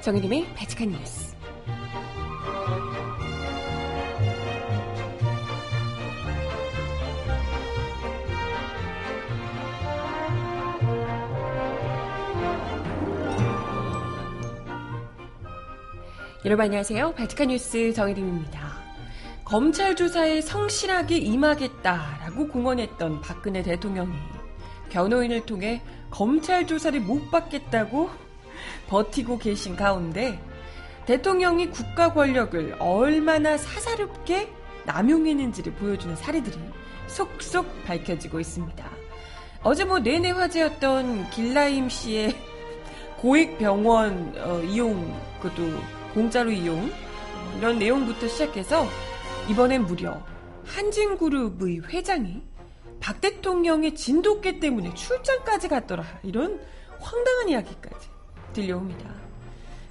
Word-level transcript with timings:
정혜림의 0.00 0.54
바칙한 0.54 0.88
뉴스. 0.88 1.34
여러분 16.46 16.64
안녕하세요. 16.64 17.12
바티칸 17.12 17.48
뉴스 17.48 17.92
정혜림입니다. 17.92 18.80
검찰 19.44 19.94
조사에 19.94 20.40
성실하게 20.40 21.18
임하겠다라고 21.18 22.48
공언했던 22.48 23.20
박근혜 23.20 23.62
대통령이 23.62 24.16
변호인을 24.88 25.44
통해 25.44 25.82
검찰 26.08 26.66
조사를 26.66 26.98
못 27.00 27.30
받겠다고 27.30 28.29
버티고 28.90 29.38
계신 29.38 29.76
가운데 29.76 30.38
대통령이 31.06 31.70
국가 31.70 32.12
권력을 32.12 32.76
얼마나 32.80 33.56
사사롭게 33.56 34.52
남용했는지를 34.84 35.74
보여주는 35.74 36.14
사례들이 36.16 36.58
속속 37.06 37.66
밝혀지고 37.84 38.40
있습니다. 38.40 38.90
어제 39.62 39.84
뭐 39.84 39.98
내내 40.00 40.30
화제였던 40.32 41.30
길라임 41.30 41.88
씨의 41.88 42.36
고액 43.18 43.58
병원 43.58 44.34
어, 44.38 44.60
이용 44.62 45.18
그것도 45.40 45.62
공짜로 46.14 46.50
이용 46.50 46.90
이런 47.58 47.78
내용부터 47.78 48.26
시작해서 48.26 48.86
이번엔 49.48 49.84
무려 49.84 50.20
한진그룹의 50.66 51.82
회장이 51.88 52.42
박 53.00 53.20
대통령의 53.20 53.94
진돗개 53.94 54.58
때문에 54.58 54.94
출장까지 54.94 55.68
갔더라 55.68 56.04
이런 56.22 56.60
황당한 56.98 57.48
이야기까지 57.48 58.19
들려옵니다. 58.52 59.14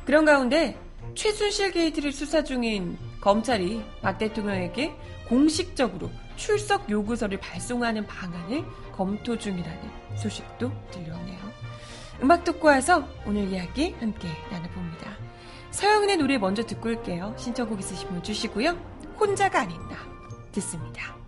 그런 0.05 0.25
가운데 0.25 0.77
최순실 1.15 1.71
게이트를 1.71 2.11
수사 2.11 2.43
중인 2.43 2.97
검찰이 3.21 3.83
박 4.01 4.17
대통령에게 4.17 4.95
공식적으로 5.27 6.09
출석 6.35 6.89
요구서를 6.89 7.39
발송하는 7.39 8.07
방안을 8.07 8.63
검토 8.93 9.37
중이라는 9.37 10.17
소식도 10.17 10.71
들려오네요. 10.91 11.39
음악 12.21 12.43
듣고 12.43 12.67
와서 12.67 13.07
오늘 13.25 13.49
이야기 13.49 13.95
함께 13.99 14.27
나눠봅니다. 14.51 15.11
서영은의 15.71 16.17
노래 16.17 16.37
먼저 16.37 16.63
듣고 16.63 16.89
올게요. 16.89 17.33
신청곡 17.37 17.79
있으시면 17.79 18.23
주시고요. 18.23 18.71
혼자가 19.19 19.61
아닌 19.61 19.77
나 19.89 19.97
듣습니다. 20.51 21.18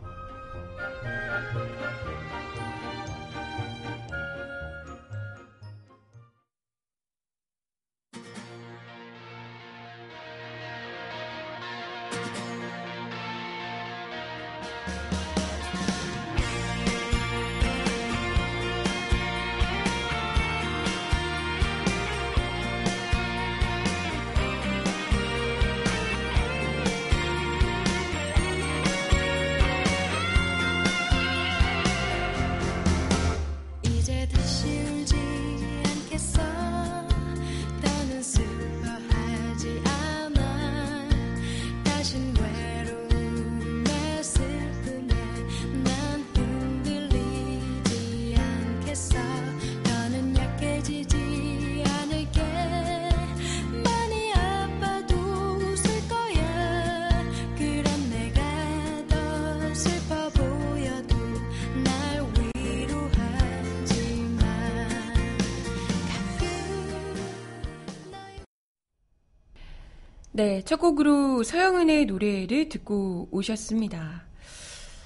네, 70.33 70.61
첫 70.61 70.77
곡으로 70.77 71.43
서영은의 71.43 72.05
노래를 72.05 72.69
듣고 72.69 73.27
오셨습니다. 73.31 74.23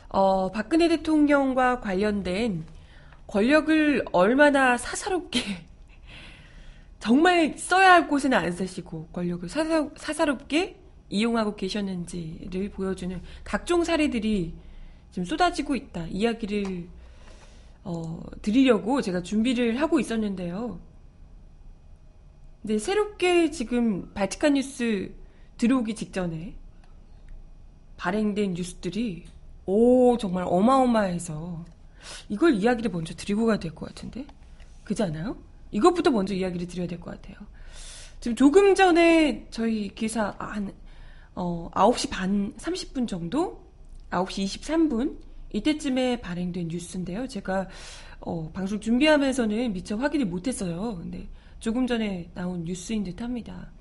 어, 0.09 0.51
박근혜 0.51 0.87
대통령과 0.87 1.79
관련된 1.79 2.63
권력을 3.25 4.05
얼마나 4.11 4.77
사사롭게 4.77 5.41
정말 6.99 7.55
써야 7.57 7.93
할 7.93 8.07
곳에는 8.07 8.37
안 8.37 8.51
쓰시고 8.51 9.07
권력을 9.07 9.49
사사, 9.49 9.89
사사롭게 9.95 10.79
이용하고 11.09 11.55
계셨는지를 11.55 12.69
보여주는 12.69 13.19
각종 13.43 13.83
사례들이 13.83 14.53
지금 15.09 15.25
쏟아지고 15.25 15.75
있다. 15.75 16.05
이야기를 16.05 16.87
어, 17.83 18.21
드리려고 18.43 19.01
제가 19.01 19.23
준비를 19.23 19.81
하고 19.81 19.99
있었는데요. 19.99 20.79
네, 22.65 22.79
새롭게 22.79 23.51
지금 23.51 24.11
바티칸 24.15 24.55
뉴스 24.55 25.13
들어오기 25.57 25.93
직전에 25.93 26.55
발행된 27.97 28.53
뉴스들이 28.55 29.25
오 29.67 30.17
정말 30.17 30.45
어마어마해서 30.47 31.63
이걸 32.27 32.55
이야기를 32.55 32.89
먼저 32.89 33.13
드리고 33.13 33.45
가야 33.45 33.59
될 33.59 33.75
것 33.75 33.87
같은데 33.89 34.25
그지 34.83 35.03
않아요? 35.03 35.37
이것부터 35.71 36.09
먼저 36.09 36.33
이야기를 36.33 36.65
드려야 36.67 36.87
될 36.87 36.99
것 36.99 37.11
같아요. 37.11 37.37
지금 38.19 38.35
조금 38.35 38.73
전에 38.73 39.45
저희 39.51 39.89
기사 39.93 40.35
한 40.39 40.73
어, 41.35 41.69
9시 41.71 42.09
반 42.09 42.51
30분 42.57 43.07
정도 43.07 43.61
9시 44.09 44.43
23분 44.45 45.19
이때쯤에 45.53 46.19
발행된 46.21 46.69
뉴스인데요. 46.69 47.27
제가 47.27 47.67
어, 48.21 48.49
방송 48.53 48.79
준비하면서는 48.79 49.71
미처 49.73 49.97
확인을 49.97 50.25
못했어요. 50.25 50.95
근데 50.97 51.27
조금 51.65 51.87
전에 51.87 52.29
나온 52.35 52.63
뉴스인 52.63 53.03
듯 53.03 53.23
합니다. 53.23 53.71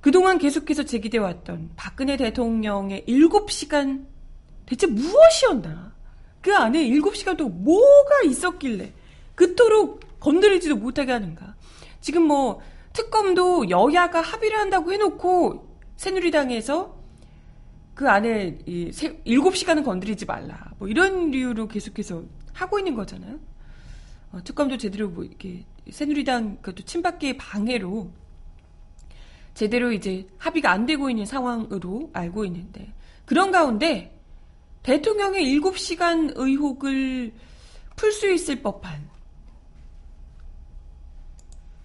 그동안 0.00 0.38
계속해서 0.38 0.82
제기돼 0.82 1.18
왔던 1.18 1.70
박근혜 1.76 2.16
대통령의 2.16 3.04
7시간 3.06 4.06
대체 4.66 4.88
무엇이었나? 4.88 5.94
그 6.40 6.52
안에 6.52 6.84
7시간 6.88 7.36
동안 7.36 7.62
뭐가 7.62 8.22
있었길래 8.24 8.92
그토록 9.36 10.00
건드리지도 10.18 10.74
못하게 10.74 11.12
하는가? 11.12 11.54
지금 12.00 12.24
뭐 12.24 12.60
특검도 12.92 13.70
여야가 13.70 14.20
합의를 14.20 14.58
한다고 14.58 14.92
해놓고 14.92 15.78
새누리당에서 15.94 17.00
그 17.94 18.10
안에 18.10 18.58
이 18.66 18.90
7시간은 18.90 19.84
건드리지 19.84 20.26
말라. 20.26 20.72
뭐 20.80 20.88
이런 20.88 21.32
이유로 21.32 21.68
계속해서 21.68 22.24
하고 22.52 22.80
있는 22.80 22.96
거잖아요. 22.96 23.38
어, 24.32 24.40
특검도 24.42 24.78
제대로 24.78 25.08
뭐 25.08 25.22
이렇게 25.22 25.64
새누리당 25.90 26.58
그것도 26.62 26.84
친박계의 26.84 27.36
방해로 27.36 28.10
제대로 29.54 29.92
이제 29.92 30.26
합의가 30.38 30.70
안 30.70 30.86
되고 30.86 31.10
있는 31.10 31.26
상황으로 31.26 32.10
알고 32.12 32.44
있는데 32.46 32.92
그런 33.24 33.50
가운데 33.50 34.18
대통령의 34.82 35.44
7시간 35.44 36.32
의혹을 36.34 37.32
풀 37.96 38.12
수 38.12 38.30
있을 38.30 38.62
법한 38.62 39.08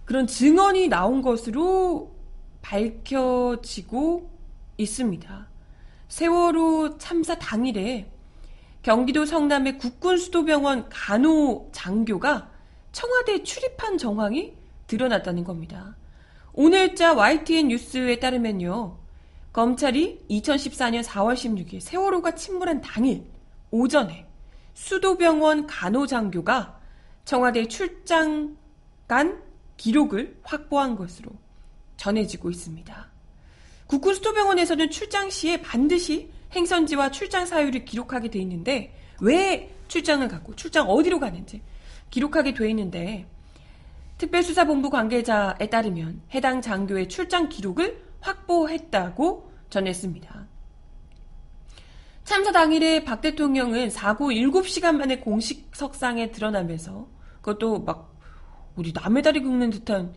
그런 0.06 0.26
증언이 0.26 0.88
나온 0.88 1.22
것으로 1.22 2.16
밝혀지고 2.62 4.32
있습니다. 4.78 5.48
세월호 6.08 6.98
참사 6.98 7.38
당일에 7.38 8.10
경기도 8.82 9.26
성남의 9.26 9.78
국군수도병원 9.80 10.88
간호 10.90 11.70
장교가 11.74 12.50
청와대에 12.98 13.44
출입한 13.44 14.00
정황이 14.00 14.54
드러났다는 14.88 15.44
겁니다. 15.44 15.96
오늘자 16.54 17.14
YTN 17.14 17.68
뉴스에 17.68 18.18
따르면요. 18.18 18.98
검찰이 19.54 20.26
2014년 20.28 21.04
4월 21.04 21.36
16일 21.36 21.80
세월호가 21.80 22.34
침몰한 22.34 22.82
당일 22.82 23.24
오전에 23.70 24.26
수도병원 24.74 25.68
간호장교가 25.68 26.80
청와대 27.24 27.68
출장 27.68 28.58
간 29.08 29.44
기록을 29.78 30.40
확보한 30.42 30.96
것으로 30.96 31.30
전해지고 31.98 32.50
있습니다. 32.50 33.12
국군 33.86 34.16
수도병원에서는 34.16 34.90
출장 34.90 35.30
시에 35.30 35.62
반드시 35.62 36.32
행선지와 36.52 37.12
출장 37.12 37.46
사유를 37.46 37.86
기록하게 37.86 38.32
돼 38.32 38.40
있는데 38.40 38.92
왜 39.22 39.72
출장을 39.88 40.28
갔고 40.28 40.56
출장 40.56 40.90
어디로 40.90 41.20
가는지 41.20 41.62
기록하게 42.10 42.54
돼 42.54 42.70
있는데 42.70 43.26
특별수사본부 44.18 44.90
관계자에 44.90 45.70
따르면 45.70 46.22
해당 46.34 46.62
장교의 46.62 47.08
출장 47.10 47.50
기록을 47.50 48.04
확보했다고 48.22 49.52
전했습니다. 49.70 50.48
참사 52.24 52.52
당일에 52.52 53.04
박 53.04 53.22
대통령은 53.22 53.90
사고 53.90 54.30
7시간 54.32 54.98
만에 54.98 55.20
공식 55.20 55.70
석상에 55.74 56.32
드러나면서 56.32 57.08
그것도 57.42 57.84
막 57.84 58.14
우리 58.76 58.92
남의 58.92 59.24
다리 59.24 59.42
긁는 59.42 59.70
듯한 59.70 60.14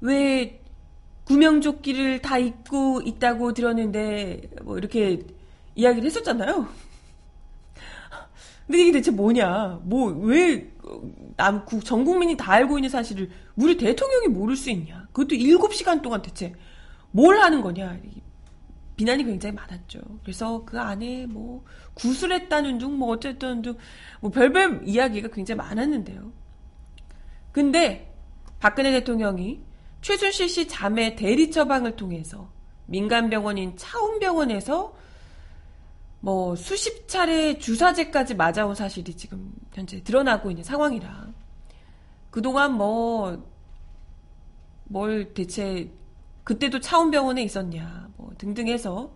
왜 0.00 0.62
구명조끼를 1.24 2.22
다 2.22 2.38
입고 2.38 3.02
있다고 3.04 3.52
들었는데 3.52 4.40
뭐 4.62 4.78
이렇게 4.78 5.26
이야기를 5.74 6.06
했었잖아요. 6.06 6.66
근데 8.68 8.82
이게 8.82 8.92
대체 8.92 9.10
뭐냐? 9.10 9.80
뭐 9.82 10.12
왜남전 10.12 12.04
국민이 12.04 12.36
다 12.36 12.52
알고 12.52 12.76
있는 12.76 12.90
사실을 12.90 13.30
우리 13.56 13.78
대통령이 13.78 14.28
모를 14.28 14.56
수 14.56 14.70
있냐? 14.70 15.06
그것도 15.12 15.36
7시간 15.36 16.02
동안 16.02 16.20
대체 16.20 16.52
뭘 17.10 17.40
하는 17.40 17.62
거냐? 17.62 17.98
비난이 18.96 19.24
굉장히 19.24 19.54
많았죠. 19.54 20.00
그래서 20.22 20.64
그 20.66 20.78
안에 20.78 21.24
뭐 21.26 21.64
구술했다는 21.94 22.76
둥, 22.76 22.98
뭐 22.98 23.08
어쨌든 23.08 23.62
둥뭐 23.62 24.30
별별 24.34 24.82
이야기가 24.84 25.28
굉장히 25.28 25.56
많았는데요. 25.56 26.30
근데 27.52 28.14
박근혜 28.60 28.90
대통령이 28.90 29.62
최순실 30.02 30.48
씨 30.50 30.68
자매 30.68 31.16
대리 31.16 31.50
처방을 31.50 31.96
통해서 31.96 32.50
민간 32.84 33.30
병원인 33.30 33.76
차움병원에서 33.76 34.94
뭐 36.20 36.56
수십 36.56 37.06
차례 37.08 37.58
주사제까지 37.58 38.34
맞아온 38.34 38.74
사실이 38.74 39.14
지금 39.14 39.52
현재 39.72 40.02
드러나고 40.02 40.50
있는 40.50 40.64
상황이라 40.64 41.28
그동안 42.30 42.74
뭐 42.74 43.58
뭘 44.88 45.32
대체 45.34 45.90
그때도 46.44 46.80
차움병원에 46.80 47.42
있었냐 47.42 48.08
뭐 48.16 48.32
등등 48.38 48.68
해서 48.68 49.14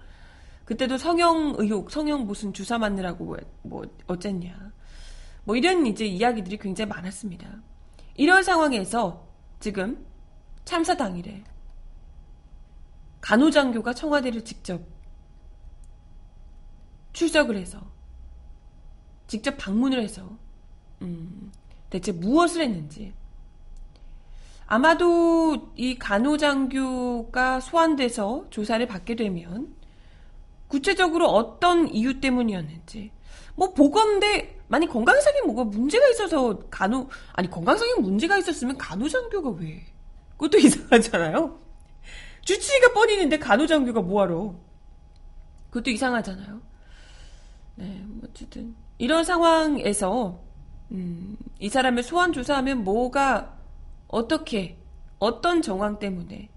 그때도 0.64 0.96
성형 0.98 1.54
의혹 1.58 1.90
성형 1.90 2.26
무슨 2.26 2.52
주사 2.52 2.78
맞느라고 2.78 3.24
뭐, 3.24 3.36
뭐 3.62 3.84
어쨌냐 4.06 4.70
뭐 5.44 5.56
이런 5.56 5.86
이제 5.86 6.04
이야기들이 6.04 6.58
굉장히 6.58 6.88
많았습니다. 6.88 7.48
이런 8.14 8.42
상황에서 8.42 9.26
지금 9.58 10.06
참사 10.64 10.96
당일에 10.96 11.42
간호장교가 13.20 13.94
청와대를 13.94 14.44
직접 14.44 14.80
출석을 17.12 17.56
해서 17.56 17.80
직접 19.26 19.56
방문을 19.56 20.02
해서 20.02 20.36
음, 21.02 21.52
대체 21.90 22.12
무엇을 22.12 22.62
했는지 22.62 23.12
아마도 24.66 25.72
이 25.76 25.98
간호장교가 25.98 27.60
소환돼서 27.60 28.46
조사를 28.50 28.86
받게 28.86 29.16
되면 29.16 29.74
구체적으로 30.68 31.28
어떤 31.28 31.88
이유 31.88 32.20
때문이었는지 32.20 33.10
뭐 33.54 33.74
보건대 33.74 34.58
만약 34.68 34.86
건강상에 34.86 35.42
뭐가 35.42 35.64
문제가 35.64 36.08
있어서 36.08 36.58
간호 36.70 37.10
아니 37.34 37.50
건강상에 37.50 37.94
문제가 38.00 38.38
있었으면 38.38 38.78
간호장교가 38.78 39.50
왜 39.60 39.84
그것도 40.38 40.56
이상하잖아요. 40.64 41.58
주치의가 42.42 42.94
뻔히는데 42.94 43.38
간호장교가 43.38 44.00
뭐하러 44.00 44.54
그것도 45.68 45.90
이상하잖아요. 45.90 46.62
네, 47.74 48.02
뭐 48.06 48.28
어쨌든 48.28 48.74
이런 48.98 49.24
상황에서 49.24 50.40
음, 50.90 51.36
이 51.58 51.68
사람을 51.68 52.02
소환 52.02 52.32
조사하면 52.32 52.84
뭐가 52.84 53.56
어떻게 54.08 54.76
어떤 55.18 55.62
정황 55.62 55.98
때문에 55.98 56.48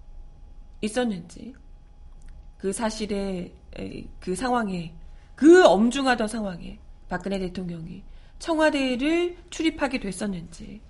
있었는지 0.82 1.54
그 2.58 2.74
사실에 2.74 3.54
그 4.20 4.36
상황에 4.36 4.94
그 5.36 5.66
엄중하던 5.66 6.28
상황에 6.28 6.80
박근혜 7.08 7.40
대통령이 7.40 8.04
청와대를 8.40 9.38
출입하게 9.50 10.00
됐었는지 10.00 10.82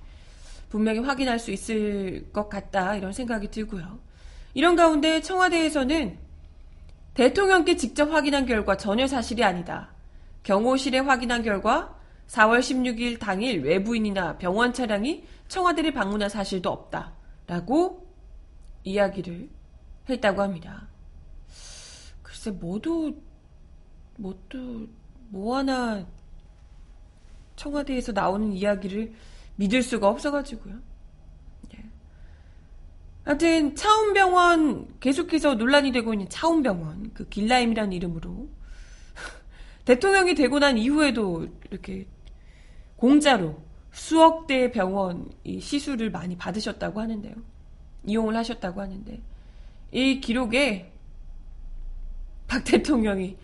분명히 0.70 1.00
확인할 1.00 1.40
수 1.40 1.52
있을 1.52 2.32
것 2.32 2.50
같다 2.50 2.96
이런 2.96 3.14
생각이 3.14 3.50
들고요. 3.52 4.00
이런 4.54 4.76
가운데 4.76 5.22
청와대에서는 5.22 6.18
대통령께 7.14 7.76
직접 7.78 8.12
확인한 8.12 8.46
결과 8.46 8.76
전혀 8.78 9.08
사실이 9.08 9.44
아니다. 9.44 9.95
경호실에 10.46 11.00
확인한 11.00 11.42
결과 11.42 12.00
4월 12.28 12.60
16일 12.60 13.20
당일 13.20 13.62
외부인이나 13.64 14.38
병원 14.38 14.74
차량이 14.74 15.26
청와대를 15.48 15.92
방문한 15.92 16.30
사실도 16.30 16.70
없다. 16.70 17.14
라고 17.48 18.08
이야기를 18.84 19.50
했다고 20.08 20.42
합니다. 20.42 20.88
글쎄, 22.22 22.52
모두, 22.52 23.16
뭐도, 24.18 24.88
뭐 25.30 25.58
하나 25.58 26.06
청와대에서 27.56 28.12
나오는 28.12 28.54
이야기를 28.54 29.14
믿을 29.56 29.82
수가 29.82 30.08
없어가지고요. 30.08 30.76
예. 31.76 31.86
하여튼, 33.24 33.76
차움병원, 33.76 35.00
계속해서 35.00 35.56
논란이 35.56 35.92
되고 35.92 36.14
있는 36.14 36.30
차움병원, 36.30 37.14
그 37.14 37.28
길라임이라는 37.30 37.94
이름으로 37.94 38.48
대통령이 39.86 40.36
되고 40.36 40.60
난 40.60 40.78
이후에도 40.78 41.48
이렇게 41.70 42.08
공짜로 42.96 43.62
수억 43.92 44.48
대의 44.48 44.72
병원 44.72 45.30
시술을 45.46 46.12
많이 46.12 46.36
받으셨다고 46.38 47.00
하는데요. 47.00 47.34
이용을 48.04 48.36
하셨다고 48.36 48.82
하는데 48.82 49.22
이 49.92 50.20
기록에 50.20 50.92
박 52.48 52.64
대통령이 52.66 53.38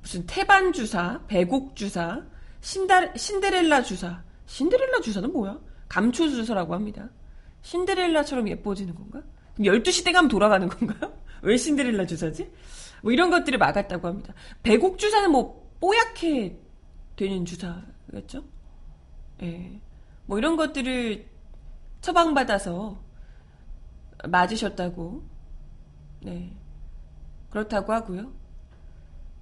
무슨 0.00 0.24
태반 0.26 0.72
주사, 0.72 1.20
배곡 1.26 1.74
주사, 1.74 2.22
신다, 2.60 3.14
신데렐라 3.16 3.82
주사, 3.82 4.22
신데렐라 4.46 5.00
주사는 5.00 5.32
뭐야? 5.32 5.58
감초 5.88 6.28
주사라고 6.28 6.74
합니다. 6.74 7.08
신데렐라처럼 7.62 8.48
예뻐지는 8.48 8.94
건가? 8.94 9.22
12시 9.58 10.04
때 10.04 10.12
가면 10.12 10.28
돌아가는 10.28 10.68
건가요? 10.68 11.12
왜 11.42 11.56
신데렐라 11.56 12.06
주사지? 12.06 12.48
뭐 13.02 13.12
이런 13.12 13.30
것들을 13.30 13.58
막았다고 13.58 14.06
합니다. 14.06 14.34
배곡 14.62 14.98
주사는 14.98 15.30
뭐 15.30 15.65
뽀얗게 15.80 16.58
되는 17.16 17.44
주사겠죠? 17.44 18.44
예. 19.42 19.80
뭐 20.26 20.38
이런 20.38 20.56
것들을 20.56 21.26
처방받아서 22.00 23.00
맞으셨다고, 24.28 25.22
네. 26.22 26.52
그렇다고 27.50 27.92
하고요. 27.92 28.32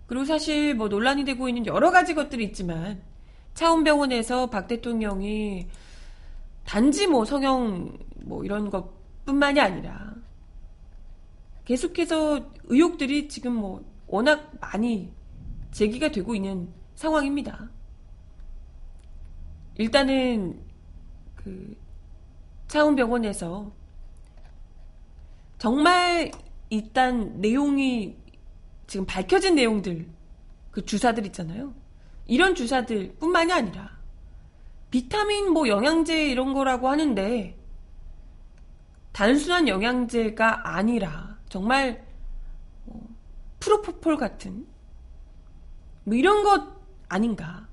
그리고 0.07 0.25
사실 0.25 0.75
뭐 0.75 0.88
논란이 0.88 1.25
되고 1.25 1.49
있는 1.49 1.67
여러 1.67 1.91
가지 1.91 2.14
것들이 2.14 2.45
있지만, 2.45 3.03
차원병원에서 3.55 4.50
박 4.50 4.67
대통령이 4.67 5.69
단지 6.64 7.07
뭐 7.07 7.25
성형 7.25 7.97
뭐 8.25 8.45
이런 8.45 8.71
것 8.71 8.93
뿐만이 9.25 9.61
아니라 9.61 10.14
계속해서 11.64 12.50
의혹들이 12.64 13.29
지금 13.29 13.55
뭐 13.55 13.85
워낙 14.07 14.53
많이 14.61 15.12
제기가 15.75 16.09
되고 16.09 16.35
있는 16.37 16.73
상황입니다. 16.95 17.69
일단은 19.76 20.62
그 21.35 21.76
차원병원에서 22.69 23.73
정말 25.59 26.31
일단 26.71 27.40
내용이 27.40 28.16
지금 28.87 29.04
밝혀진 29.04 29.57
내용들 29.57 30.09
그 30.71 30.85
주사들 30.85 31.26
있잖아요. 31.26 31.75
이런 32.26 32.54
주사들 32.54 33.16
뿐만이 33.19 33.52
아니라 33.52 33.99
비타민 34.93 35.52
뭐 35.52 35.66
영양제 35.66 36.31
이런 36.31 36.54
거라고 36.54 36.88
하는데 36.88 37.59
단순한 39.11 39.66
영양제가 39.66 40.76
아니라 40.76 41.37
정말 41.49 42.07
뭐 42.85 43.09
프로포폴 43.59 44.16
같은 44.16 44.73
뭐 46.04 46.14
이런 46.14 46.42
것 46.42 46.75
아닌가. 47.08 47.66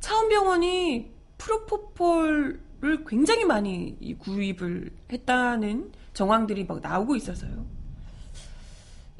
차원병원이 0.00 1.12
프로포폴을 1.38 3.04
굉장히 3.06 3.44
많이 3.44 4.16
구입을 4.18 4.90
했다는 5.10 5.92
정황들이 6.12 6.64
막 6.64 6.80
나오고 6.80 7.16
있어서요. 7.16 7.66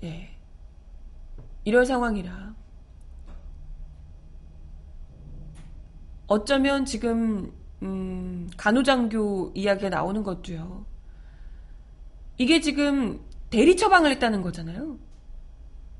예. 0.05 0.31
이런 1.65 1.85
상황이라. 1.85 2.55
어쩌면 6.27 6.85
지금, 6.85 7.53
음, 7.83 8.51
간호장교 8.57 9.53
이야기가 9.55 9.89
나오는 9.91 10.23
것도요. 10.23 10.85
이게 12.39 12.61
지금 12.61 13.21
대리 13.51 13.77
처방을 13.77 14.11
했다는 14.13 14.43
거잖아요. 14.43 14.99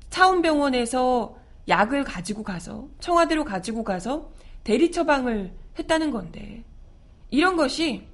차원병원에서 0.09 1.42
약을 1.67 2.03
가지고 2.03 2.43
가서 2.43 2.87
청와대로 2.99 3.45
가지고 3.45 3.83
가서 3.83 4.31
대리 4.63 4.91
처방을 4.91 5.53
했다는 5.79 6.11
건데 6.11 6.63
이런 7.29 7.55
것이 7.55 8.07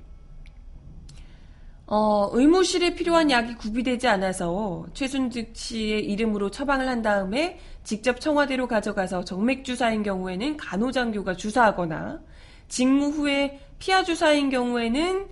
어, 1.86 2.29
의무실에 2.32 2.94
필요한 2.94 3.32
약이 3.32 3.56
구비되지 3.56 4.08
않아서 4.08 4.86
최순직 4.94 5.56
씨의 5.56 6.06
이름으로 6.06 6.51
처방을 6.51 6.88
한 6.88 7.01
다음에 7.01 7.60
직접 7.84 8.20
청와대로 8.20 8.68
가져가서 8.68 9.25
정맥 9.25 9.65
주사인 9.65 10.03
경우에는 10.03 10.58
간호장교가 10.58 11.36
주사하거나 11.36 12.22
직무 12.68 13.08
후에 13.08 13.60
피하 13.79 14.03
주사인 14.03 14.50
경우에는 14.50 15.27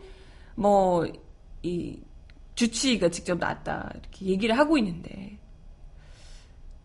뭐 0.56 1.06
이 1.64 2.00
주치의가 2.56 3.10
직접 3.10 3.38
놨다 3.38 3.92
이렇게 3.94 4.26
얘기를 4.26 4.58
하고 4.58 4.78
있는데 4.78 5.38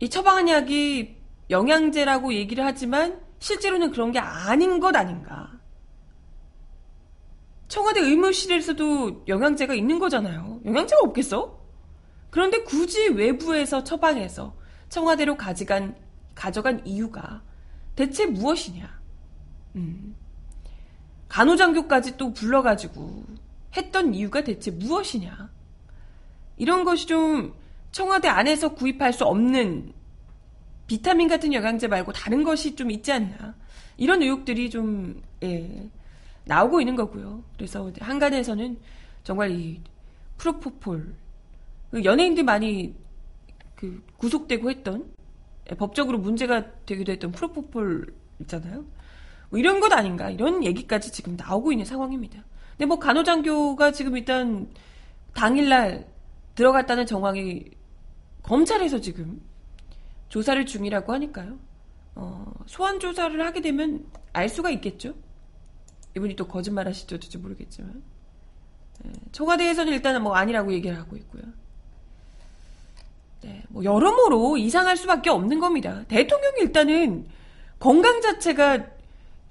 이 0.01 0.09
처방한 0.09 0.49
약이 0.49 1.17
영양제라고 1.51 2.35
얘기를 2.35 2.65
하지만 2.65 3.21
실제로는 3.39 3.91
그런 3.91 4.13
게 4.13 4.19
아닌 4.19 4.81
것 4.81 4.95
아닌가. 4.95 5.51
청와대 7.69 8.01
의무실에서도 8.01 9.25
영양제가 9.29 9.75
있는 9.75 9.99
거잖아요. 9.99 10.61
영양제가 10.65 11.01
없겠어? 11.05 11.59
그런데 12.31 12.63
굳이 12.63 13.09
외부에서 13.09 13.83
처방해서 13.83 14.55
청와대로 14.89 15.37
가져간, 15.37 15.97
가져간 16.35 16.87
이유가 16.87 17.43
대체 17.97 18.27
무엇이냐? 18.27 19.01
음. 19.77 20.15
간호장교까지 21.29 22.19
또 22.19 22.33
불러가지고 22.33 23.25
했던 23.77 24.15
이유가 24.15 24.45
대체 24.45 24.71
무엇이냐? 24.71 25.51
이런 26.59 26.85
것이 26.85 27.07
좀 27.07 27.55
청와대 27.91 28.29
안에서 28.29 28.75
구입할 28.75 29.13
수 29.13 29.25
없는 29.25 29.93
비타민 30.93 31.27
같은 31.27 31.55
영양제 31.55 31.89
말고 31.89 32.13
다른 32.13 32.45
것이 32.45 32.77
좀 32.77 32.91
있지 32.91 33.11
않나. 33.13 33.55
이런 33.97 34.21
의혹들이 34.21 34.69
좀, 34.69 35.23
예, 35.43 35.89
나오고 36.45 36.83
있는 36.83 36.97
거고요. 36.97 37.43
그래서 37.57 37.91
한간에서는 37.99 38.77
정말 39.25 39.53
이 39.53 39.81
프로포폴 40.37 41.15
그 41.93 42.05
연예인들 42.05 42.45
많이 42.45 42.95
그 43.75 44.03
구속되고 44.19 44.71
했던 44.71 45.11
예, 45.71 45.75
법적으로 45.75 46.19
문제가 46.19 46.71
되기도 46.85 47.11
했던 47.13 47.33
프로포폴 47.33 48.13
있잖아요. 48.41 48.85
뭐 49.49 49.59
이런 49.59 49.81
것 49.81 49.91
아닌가 49.95 50.29
이런 50.29 50.63
얘기까지 50.63 51.11
지금 51.11 51.37
나오고 51.39 51.73
있는 51.73 51.87
상황입니다. 51.87 52.45
근데 52.73 52.85
뭐 52.85 52.99
간호장교가 52.99 53.93
지금 53.93 54.19
일단 54.19 54.69
당일날 55.33 56.07
들어갔다는 56.55 57.07
정황이 57.07 57.65
검찰에서 58.43 59.01
지금 59.01 59.41
조사를 60.33 60.65
중이라고 60.65 61.13
하니까요. 61.13 61.59
어, 62.15 62.51
소환 62.65 62.99
조사를 62.99 63.39
하게 63.45 63.61
되면 63.61 64.07
알 64.33 64.49
수가 64.49 64.71
있겠죠. 64.71 65.13
이분이 66.17 66.37
또 66.37 66.49
거짓말 66.49 66.89
하실지 66.89 67.17
어쩔지 67.17 67.37
모르겠지만. 67.37 68.03
네, 69.03 69.13
청와대에서는 69.33 69.93
일단은 69.93 70.23
뭐 70.23 70.35
아니라고 70.35 70.73
얘기를 70.73 70.99
하고 70.99 71.19
있고요. 71.19 71.43
네, 73.43 73.63
뭐 73.69 73.85
여러모로 73.85 74.57
이상할 74.57 74.97
수밖에 74.97 75.29
없는 75.29 75.61
겁니다. 75.61 76.03
대통령이 76.09 76.63
일단은 76.63 77.27
건강 77.79 78.23
자체가 78.23 78.87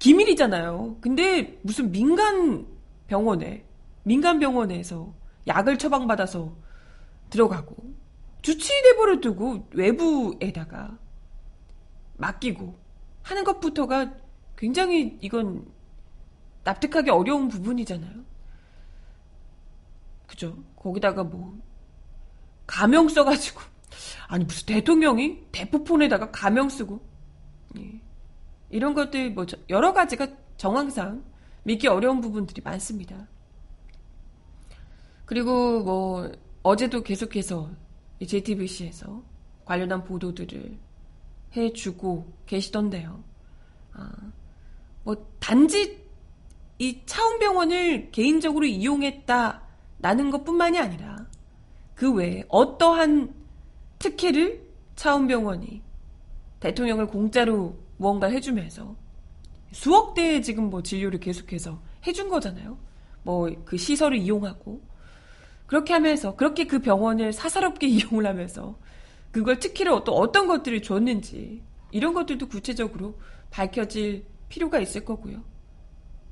기밀이잖아요. 0.00 0.96
근데 1.00 1.60
무슨 1.62 1.92
민간 1.92 2.66
병원에, 3.06 3.64
민간 4.02 4.40
병원에서 4.40 5.14
약을 5.46 5.78
처방받아서 5.78 6.52
들어가고, 7.30 7.76
주치의 8.42 8.82
대보를 8.82 9.20
두고 9.20 9.68
외부에다가 9.72 10.98
맡기고 12.16 12.78
하는 13.22 13.44
것부터가 13.44 14.14
굉장히 14.56 15.18
이건 15.20 15.66
납득하기 16.64 17.10
어려운 17.10 17.48
부분이잖아요. 17.48 18.24
그죠? 20.26 20.56
거기다가 20.76 21.24
뭐 21.24 21.58
가명 22.66 23.08
써가지고 23.08 23.60
아니 24.28 24.44
무슨 24.44 24.66
대통령이 24.66 25.46
대포폰에다가 25.52 26.30
가명 26.30 26.68
쓰고 26.68 27.00
예. 27.78 28.00
이런 28.70 28.94
것들 28.94 29.32
뭐 29.32 29.46
여러 29.68 29.92
가지가 29.92 30.28
정황상 30.56 31.24
믿기 31.64 31.86
어려운 31.86 32.20
부분들이 32.20 32.62
많습니다. 32.62 33.28
그리고 35.26 35.82
뭐 35.82 36.32
어제도 36.62 37.02
계속해서 37.02 37.70
JTBC에서 38.26 39.22
관련한 39.64 40.04
보도들을 40.04 40.78
해주고 41.56 42.32
계시던데요. 42.46 43.22
아, 43.94 44.12
뭐 45.04 45.26
단지 45.38 46.02
이 46.78 47.00
차원병원을 47.06 48.10
개인적으로 48.10 48.66
이용했다라는 48.66 50.30
것뿐만이 50.30 50.78
아니라 50.78 51.26
그 51.94 52.12
외에 52.12 52.44
어떠한 52.48 53.34
특혜를 53.98 54.66
차원병원이 54.96 55.82
대통령을 56.60 57.06
공짜로 57.06 57.76
무언가 57.98 58.28
해주면서 58.28 58.96
수억 59.72 60.14
대의 60.14 60.42
지금 60.42 60.70
뭐 60.70 60.82
진료를 60.82 61.20
계속해서 61.20 61.80
해준 62.06 62.28
거잖아요. 62.28 62.76
뭐 63.22 63.48
그 63.64 63.76
시설을 63.76 64.18
이용하고 64.18 64.80
그렇게 65.72 65.94
하면서 65.94 66.36
그렇게 66.36 66.66
그 66.66 66.80
병원을 66.80 67.32
사사롭게 67.32 67.86
이용을 67.88 68.26
하면서 68.26 68.78
그걸 69.30 69.58
특혜를 69.58 70.04
또 70.04 70.12
어떤 70.12 70.46
것들을 70.46 70.82
줬는지 70.82 71.62
이런 71.90 72.12
것들도 72.12 72.46
구체적으로 72.46 73.18
밝혀질 73.50 74.26
필요가 74.50 74.78
있을 74.80 75.06
거고요. 75.06 75.42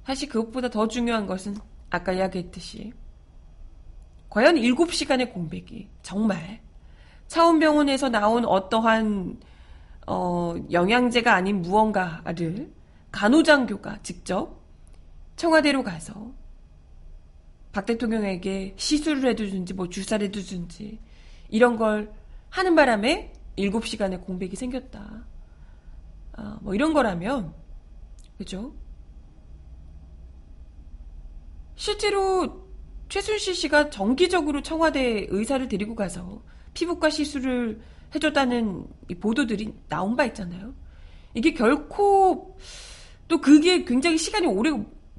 사실 0.04 0.28
그것보다 0.28 0.68
더 0.68 0.86
중요한 0.88 1.26
것은 1.26 1.56
아까 1.88 2.12
이야기했듯이 2.12 2.92
과연 4.28 4.56
7시간의 4.56 5.32
공백이 5.32 5.88
정말 6.02 6.60
차원병원에서 7.26 8.10
나온 8.10 8.44
어떠한 8.44 9.40
어, 10.06 10.54
영양제가 10.70 11.32
아닌 11.32 11.62
무언가를 11.62 12.70
간호장교가 13.10 14.00
직접 14.02 14.60
청와대로 15.36 15.82
가서 15.82 16.30
박 17.72 17.86
대통령에게 17.86 18.74
시술을 18.76 19.30
해두든지 19.30 19.74
뭐 19.74 19.88
주사를 19.88 20.26
해두든지 20.26 20.98
이런 21.48 21.76
걸 21.76 22.12
하는 22.48 22.74
바람에 22.74 23.32
7시간의 23.56 24.24
공백이 24.24 24.56
생겼다. 24.56 25.24
아, 26.32 26.58
뭐 26.62 26.74
이런 26.74 26.92
거라면 26.92 27.52
그죠? 28.38 28.74
실제로 31.76 32.68
최순실 33.08 33.54
씨가 33.54 33.90
정기적으로 33.90 34.62
청와대 34.62 35.26
의사를 35.30 35.66
데리고 35.68 35.94
가서 35.94 36.42
피부과 36.74 37.10
시술을 37.10 37.80
해줬다는 38.14 38.86
보도들이 39.20 39.74
나온 39.88 40.16
바 40.16 40.24
있잖아요. 40.26 40.74
이게 41.34 41.54
결코 41.54 42.56
또 43.28 43.40
그게 43.40 43.84
굉장히 43.84 44.18
시간이 44.18 44.46
오래 44.46 44.70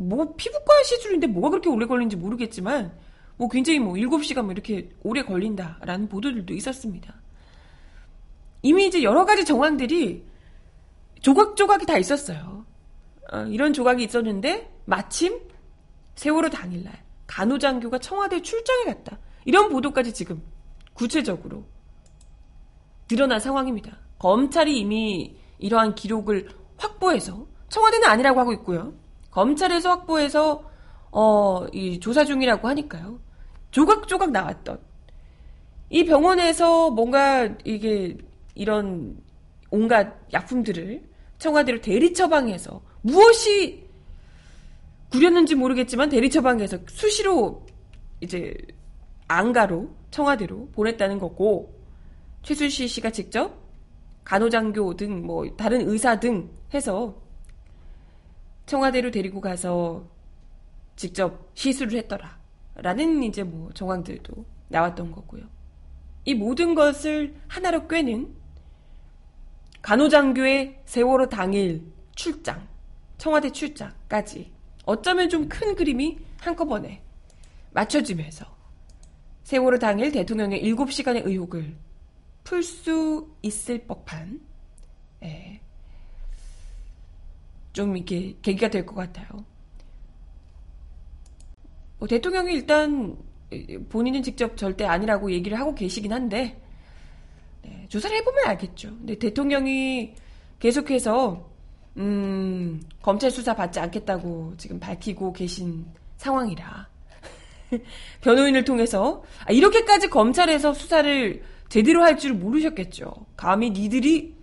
뭐 0.01 0.34
피부과 0.36 0.84
시술인데 0.84 1.27
뭐가 1.27 1.50
그렇게 1.50 1.70
오래 1.70 1.86
걸리는지 1.86 2.15
모르겠지만 2.15 2.98
뭐 3.38 3.48
굉장히 3.50 3.79
뭐 3.79 3.93
7시간 3.93 4.43
뭐 4.43 4.51
이렇게 4.51 4.89
오래 5.03 5.24
걸린다라는 5.24 6.10
보도들도 6.10 6.53
있었습니다. 6.53 7.13
이미 8.63 8.88
이제 8.88 9.03
여러 9.03 9.25
가지 9.25 9.46
정황들이 9.46 10.25
조각조각이 11.22 11.86
다 11.86 11.98
있었어요. 11.98 12.65
어, 13.31 13.38
이런 13.43 13.74
조각이 13.74 14.03
있었는데 14.03 14.72
마침 14.86 15.39
세월호 16.15 16.50
당일날 16.50 17.03
간호장교가 17.27 18.00
청와대 18.00 18.41
출장에 18.41 18.86
갔다. 18.86 19.20
이런 19.46 19.70
보도까지 19.70 20.13
지금 20.13 20.41
구체적으로 20.93 21.65
드러난 23.08 23.39
상황입니다. 23.39 23.98
검찰이 24.20 24.77
이미 24.79 25.38
이러한 25.60 25.96
기록을 25.96 26.50
확보해서 26.77 27.48
청와대는 27.70 28.08
아니라고 28.08 28.39
하고 28.39 28.53
있고요. 28.53 28.93
검찰에서 29.31 29.89
확보해서 29.89 30.63
어, 31.11 31.65
이 31.73 32.00
조사 32.00 32.23
중이라고 32.23 32.67
하니까요. 32.67 33.19
조각조각 33.71 34.31
나왔던 34.31 34.79
이 35.89 36.05
병원에서 36.05 36.91
뭔가 36.91 37.50
이게 37.65 38.17
이런 38.55 39.17
온갖 39.69 40.13
약품들을 40.31 41.09
청와대로 41.38 41.81
대리 41.81 42.13
처방해서 42.13 42.81
무엇이 43.01 43.89
구렸는지 45.09 45.55
모르겠지만 45.55 46.09
대리 46.09 46.29
처방해서 46.29 46.79
수시로 46.88 47.65
이제 48.21 48.55
안가로 49.27 49.89
청와대로 50.11 50.69
보냈다는 50.73 51.19
거고 51.19 51.73
최순실 52.43 52.88
씨가 52.88 53.11
직접 53.11 53.59
간호장교 54.23 54.95
등 54.95 55.25
뭐 55.25 55.45
다른 55.55 55.88
의사 55.89 56.19
등 56.19 56.50
해서 56.73 57.15
청와대로 58.71 59.11
데리고 59.11 59.41
가서 59.41 60.07
직접 60.95 61.51
시술을 61.55 61.97
했더라. 61.99 62.39
라는 62.75 63.21
이제 63.21 63.43
뭐 63.43 63.69
정황들도 63.73 64.45
나왔던 64.69 65.11
거고요. 65.11 65.43
이 66.23 66.33
모든 66.33 66.73
것을 66.73 67.35
하나로 67.49 67.89
꿰는 67.89 68.33
간호장교의 69.81 70.83
세월호 70.85 71.27
당일 71.27 71.83
출장, 72.15 72.65
청와대 73.17 73.49
출장까지 73.49 74.49
어쩌면 74.85 75.27
좀 75.27 75.49
큰 75.49 75.75
그림이 75.75 76.19
한꺼번에 76.39 77.03
맞춰지면서 77.71 78.45
세월호 79.43 79.79
당일 79.79 80.13
대통령의 80.13 80.63
7시간의 80.63 81.25
의혹을 81.25 81.75
풀 82.45 82.63
수 82.63 83.35
있을 83.41 83.85
법한 83.85 84.39
예, 85.23 85.59
좀 87.73 87.95
이렇게 87.95 88.35
계기가 88.41 88.69
될 88.69 88.85
것 88.85 88.95
같아요. 88.95 89.27
뭐 91.99 92.07
대통령이 92.07 92.53
일단 92.53 93.17
본인은 93.89 94.23
직접 94.23 94.57
절대 94.57 94.85
아니라고 94.85 95.31
얘기를 95.31 95.59
하고 95.59 95.75
계시긴 95.75 96.13
한데 96.13 96.59
네, 97.63 97.85
조사를 97.89 98.15
해보면 98.17 98.47
알겠죠. 98.47 98.89
근데 98.97 99.15
대통령이 99.15 100.13
계속해서 100.59 101.49
음, 101.97 102.81
검찰 103.01 103.29
수사 103.29 103.53
받지 103.55 103.79
않겠다고 103.79 104.53
지금 104.57 104.79
밝히고 104.79 105.33
계신 105.33 105.85
상황이라 106.17 106.87
변호인을 108.21 108.63
통해서 108.63 109.23
아, 109.45 109.51
이렇게까지 109.51 110.07
검찰에서 110.09 110.73
수사를 110.73 111.43
제대로 111.69 112.03
할 112.03 112.17
줄 112.17 112.33
모르셨겠죠. 112.33 113.13
감히 113.37 113.69
니들이 113.71 114.33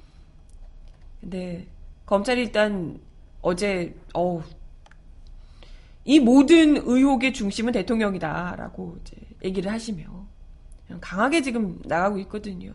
근데 1.20 1.66
검찰이 2.06 2.40
일단 2.42 3.00
어제 3.48 3.94
어우 4.12 4.42
이 6.04 6.20
모든 6.20 6.76
의혹의 6.76 7.32
중심은 7.32 7.72
대통령이다라고 7.72 8.98
이제 9.00 9.16
얘기를 9.42 9.72
하시며 9.72 10.04
강하게 11.00 11.40
지금 11.40 11.80
나가고 11.84 12.18
있거든요. 12.18 12.72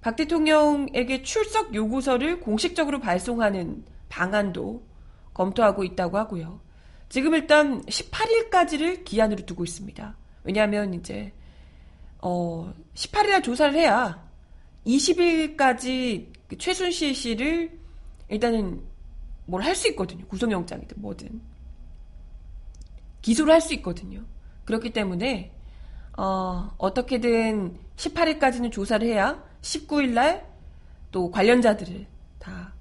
박 0.00 0.16
대통령에게 0.16 1.22
출석 1.22 1.74
요구서를 1.74 2.40
공식적으로 2.40 2.98
발송하는 2.98 3.84
방안도 4.08 4.86
검토하고 5.34 5.84
있다고 5.84 6.16
하고요. 6.16 6.60
지금 7.10 7.34
일단 7.34 7.82
18일까지를 7.82 9.04
기한으로 9.04 9.44
두고 9.44 9.64
있습니다. 9.64 10.16
왜냐하면 10.44 10.94
이제 10.94 11.30
어 12.22 12.72
18일에 12.94 13.42
조사를 13.42 13.74
해야 13.74 14.26
20일까지 14.86 16.28
그 16.48 16.56
최순실 16.56 17.14
씨를 17.14 17.78
일단은 18.28 18.91
뭘 19.46 19.62
할 19.62 19.74
수 19.74 19.88
있거든요. 19.90 20.26
구속영장이든 20.26 21.00
뭐든 21.00 21.40
기소를 23.22 23.52
할 23.52 23.60
수 23.60 23.74
있거든요. 23.74 24.22
그렇기 24.64 24.92
때문에 24.92 25.52
어, 26.16 26.74
어떻게든 26.78 27.76
18일까지는 27.96 28.70
조사를 28.72 29.06
해야 29.06 29.42
19일 29.62 30.10
날 30.12 30.52
또 31.12 31.30
관련자들을 31.30 32.06
다 32.38 32.72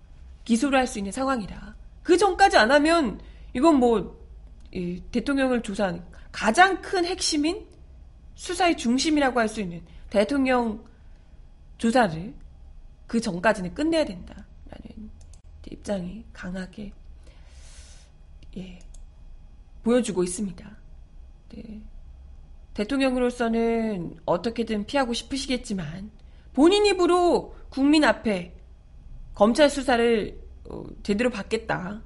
기소를 0.45 0.79
할 0.79 0.87
수 0.87 0.97
있는 0.99 1.11
상황이라 1.11 1.75
그 2.01 2.17
전까지 2.17 2.57
안 2.57 2.71
하면 2.71 3.19
이건 3.53 3.75
뭐 3.75 4.19
대통령을 5.11 5.61
조사하는 5.61 6.01
가장 6.31 6.81
큰 6.81 7.05
핵심인 7.05 7.67
수사의 8.35 8.77
중심이라고 8.77 9.39
할 9.39 9.47
수 9.49 9.61
있는 9.61 9.81
대통령 10.09 10.83
조사를 11.77 12.33
그 13.05 13.19
전까지는 13.19 13.73
끝내야 13.73 14.05
된다라는 14.05 14.49
입장이 15.71 16.25
강하게 16.33 16.93
예, 18.57 18.79
보여주고 19.83 20.23
있습니다. 20.23 20.77
네. 21.49 21.81
대통령으로서는 22.73 24.17
어떻게든 24.25 24.85
피하고 24.85 25.13
싶으시겠지만 25.13 26.11
본인 26.53 26.85
입으로 26.85 27.55
국민 27.69 28.03
앞에 28.03 28.53
검찰 29.33 29.69
수사를 29.69 30.39
어, 30.69 30.85
제대로 31.03 31.29
받겠다. 31.29 32.01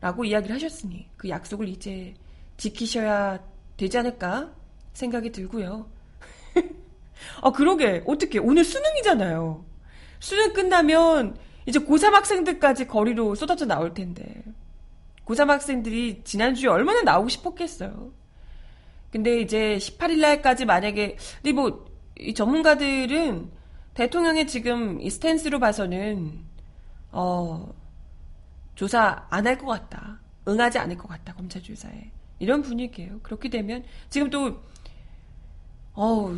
라고 0.00 0.24
이야기를 0.24 0.54
하셨으니 0.54 1.08
그 1.16 1.28
약속을 1.28 1.68
이제 1.68 2.14
지키셔야 2.56 3.40
되지 3.76 3.98
않을까 3.98 4.54
생각이 4.92 5.32
들고요. 5.32 5.90
아, 7.42 7.50
그러게. 7.52 8.02
어떻게. 8.06 8.38
오늘 8.38 8.64
수능이잖아요. 8.64 9.64
수능 10.20 10.52
끝나면 10.52 11.36
이제 11.68 11.78
고3 11.80 12.12
학생들까지 12.12 12.86
거리로 12.86 13.34
쏟아져 13.34 13.66
나올 13.66 13.92
텐데. 13.92 14.42
고3 15.26 15.48
학생들이 15.48 16.22
지난주에 16.24 16.68
얼마나 16.70 17.02
나오고 17.02 17.28
싶었겠어요. 17.28 18.10
근데 19.12 19.40
이제 19.40 19.76
18일 19.78 20.20
날까지 20.20 20.64
만약에, 20.64 21.16
근데 21.42 21.52
뭐, 21.52 21.86
이 22.18 22.32
전문가들은 22.34 23.50
대통령의 23.94 24.46
지금 24.46 25.00
이 25.00 25.10
스탠스로 25.10 25.58
봐서는 25.60 26.40
어 27.12 27.72
조사 28.74 29.26
안 29.30 29.46
할 29.46 29.58
것 29.58 29.66
같다. 29.66 30.20
응하지 30.48 30.78
않을 30.78 30.96
것 30.96 31.08
같다. 31.08 31.34
검찰 31.34 31.62
조사에. 31.62 32.10
이런 32.38 32.62
분위기예요. 32.62 33.20
그렇게 33.22 33.50
되면 33.50 33.84
지금 34.08 34.30
또 34.30 34.62
어, 35.94 36.34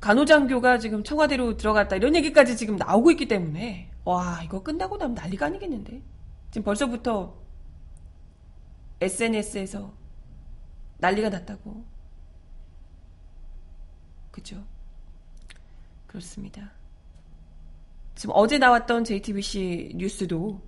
간호장교가 0.00 0.78
지금 0.78 1.04
청와대로 1.04 1.56
들어갔다. 1.58 1.96
이런 1.96 2.16
얘기까지 2.16 2.56
지금 2.56 2.76
나오고 2.76 3.10
있기 3.12 3.26
때문에 3.28 3.91
와, 4.04 4.42
이거 4.44 4.62
끝나고 4.62 4.96
나면 4.96 5.14
난리가 5.14 5.46
아니겠는데. 5.46 6.02
지금 6.50 6.64
벌써부터 6.64 7.34
SNS에서 9.00 9.92
난리가 10.98 11.28
났다고. 11.30 11.84
그죠? 14.30 14.64
그렇습니다. 16.06 16.70
지금 18.14 18.34
어제 18.36 18.58
나왔던 18.58 19.04
JTBC 19.04 19.92
뉴스도 19.96 20.60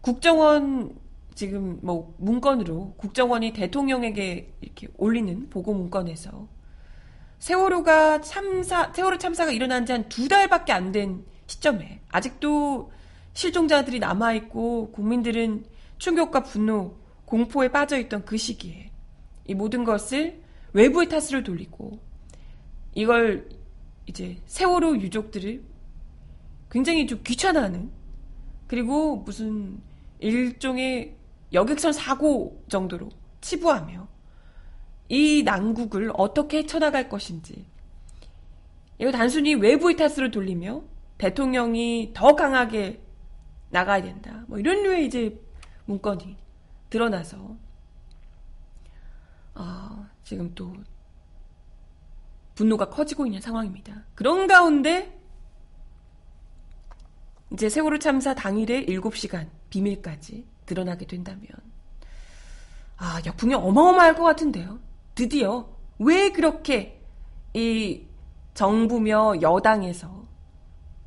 국정원 0.00 0.96
지금 1.34 1.80
뭐 1.82 2.14
문건으로 2.18 2.94
국정원이 2.96 3.52
대통령에게 3.52 4.54
이렇게 4.60 4.86
올리는 4.96 5.48
보고 5.50 5.74
문건에서 5.74 6.46
세월호가 7.40 8.20
참사 8.20 8.92
세월호 8.92 9.18
참사가 9.18 9.50
일어난 9.50 9.84
지 9.84 9.92
한 9.92 10.08
두 10.08 10.28
달밖에 10.28 10.72
안 10.72 10.92
된 10.92 11.24
시점에. 11.46 12.00
아직도 12.10 12.92
실종자들이 13.32 13.98
남아 13.98 14.34
있고 14.34 14.90
국민들은 14.92 15.64
충격과 15.98 16.42
분노, 16.44 16.96
공포에 17.24 17.68
빠져 17.68 17.98
있던 17.98 18.24
그 18.24 18.36
시기에 18.36 18.90
이 19.46 19.54
모든 19.54 19.84
것을 19.84 20.42
외부의 20.72 21.08
탓으로 21.08 21.42
돌리고 21.42 21.98
이걸 22.94 23.48
이제 24.06 24.36
세월호 24.46 24.98
유족들을 24.98 25.62
굉장히 26.70 27.06
좀 27.06 27.20
귀찮아하는 27.24 27.90
그리고 28.66 29.16
무슨 29.16 29.80
일종의 30.18 31.14
여객선 31.52 31.92
사고 31.92 32.64
정도로 32.68 33.10
치부하며 33.40 34.08
이 35.08 35.42
난국을 35.44 36.10
어떻게 36.14 36.58
헤쳐나갈 36.58 37.08
것인지 37.08 37.66
이거 38.98 39.10
단순히 39.12 39.54
외부의 39.54 39.96
탓으로 39.96 40.30
돌리며 40.30 40.82
대통령이 41.24 42.10
더 42.12 42.36
강하게 42.36 43.00
나가야 43.70 44.02
된다. 44.02 44.44
뭐 44.46 44.58
이런 44.58 44.82
류의 44.82 45.06
이제 45.06 45.40
문건이 45.86 46.36
드러나서 46.90 47.56
아, 49.54 50.06
지금 50.22 50.54
또 50.54 50.74
분노가 52.54 52.90
커지고 52.90 53.24
있는 53.24 53.40
상황입니다. 53.40 54.04
그런 54.14 54.46
가운데 54.46 55.18
이제 57.54 57.70
세월호 57.70 57.98
참사 58.00 58.34
당일에 58.34 58.84
7시간 58.84 59.48
비밀까지 59.70 60.46
드러나게 60.66 61.06
된다면 61.06 61.46
아, 62.98 63.22
역풍이 63.24 63.54
어마어마할 63.54 64.14
것 64.14 64.24
같은데요. 64.24 64.78
드디어 65.14 65.74
왜 65.98 66.32
그렇게 66.32 67.02
이 67.54 68.02
정부며 68.52 69.40
여당에서 69.40 70.23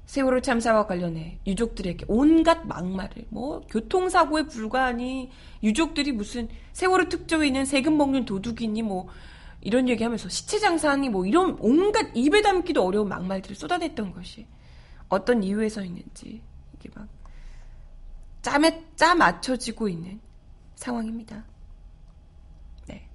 세월호 0.08 0.39
참사와 0.39 0.88
관련해 0.88 1.39
유족들에게 1.46 2.06
온갖 2.08 2.65
막말을 2.65 3.26
뭐 3.30 3.60
교통사고에 3.70 4.43
불과하니 4.43 5.30
유족들이 5.62 6.13
무슨 6.13 6.48
세월호 6.72 7.10
특조에 7.10 7.48
있는 7.48 7.65
세금 7.65 7.98
먹는 7.98 8.24
도둑이니 8.24 8.84
뭐 8.84 9.10
이런 9.60 9.89
얘기하면서 9.89 10.30
시체 10.30 10.60
장사하니 10.60 11.10
뭐 11.10 11.26
이런 11.26 11.58
온갖 11.60 12.10
입에 12.15 12.41
담기도 12.41 12.86
어려운 12.86 13.10
막말들을 13.10 13.58
쏟아냈던 13.58 14.13
것이 14.13 14.48
어떤 15.10 15.43
이유에서 15.43 15.84
있는지 15.84 16.41
이게 16.76 16.89
막 16.96 17.10
짬에 18.41 18.86
짜 18.96 19.13
맞춰지고 19.13 19.89
있는 19.89 20.22
상황입니다. 20.76 21.43
네. 22.86 23.10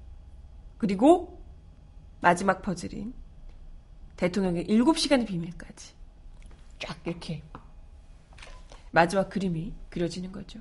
그리고 0.76 1.42
마지막 2.20 2.60
퍼즐인 2.60 3.14
대통령의 4.16 4.66
7시간의 4.66 5.26
비밀까지 5.26 6.01
쫙 6.82 6.98
이렇게 7.04 7.42
마지막 8.90 9.30
그림이 9.30 9.72
그려지는 9.88 10.32
거죠. 10.32 10.60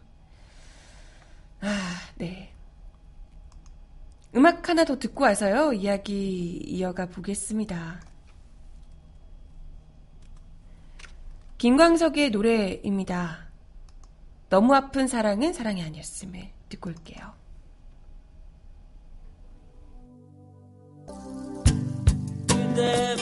아, 1.62 1.98
네. 2.16 2.54
음악 4.36 4.70
하나 4.70 4.86
더 4.86 4.98
듣고 4.98 5.24
와서요. 5.24 5.74
이야기 5.74 6.58
이어가 6.58 7.08
보겠습니다. 7.08 8.02
김광석의 11.58 12.32
노래입니다. 12.32 13.50
너무 14.50 14.74
아픈 14.74 15.08
사랑은 15.08 15.54
사랑이 15.54 15.84
아니었음을 15.84 16.50
듣고 16.70 16.90
올게요. 16.90 17.34
그대 22.48 23.16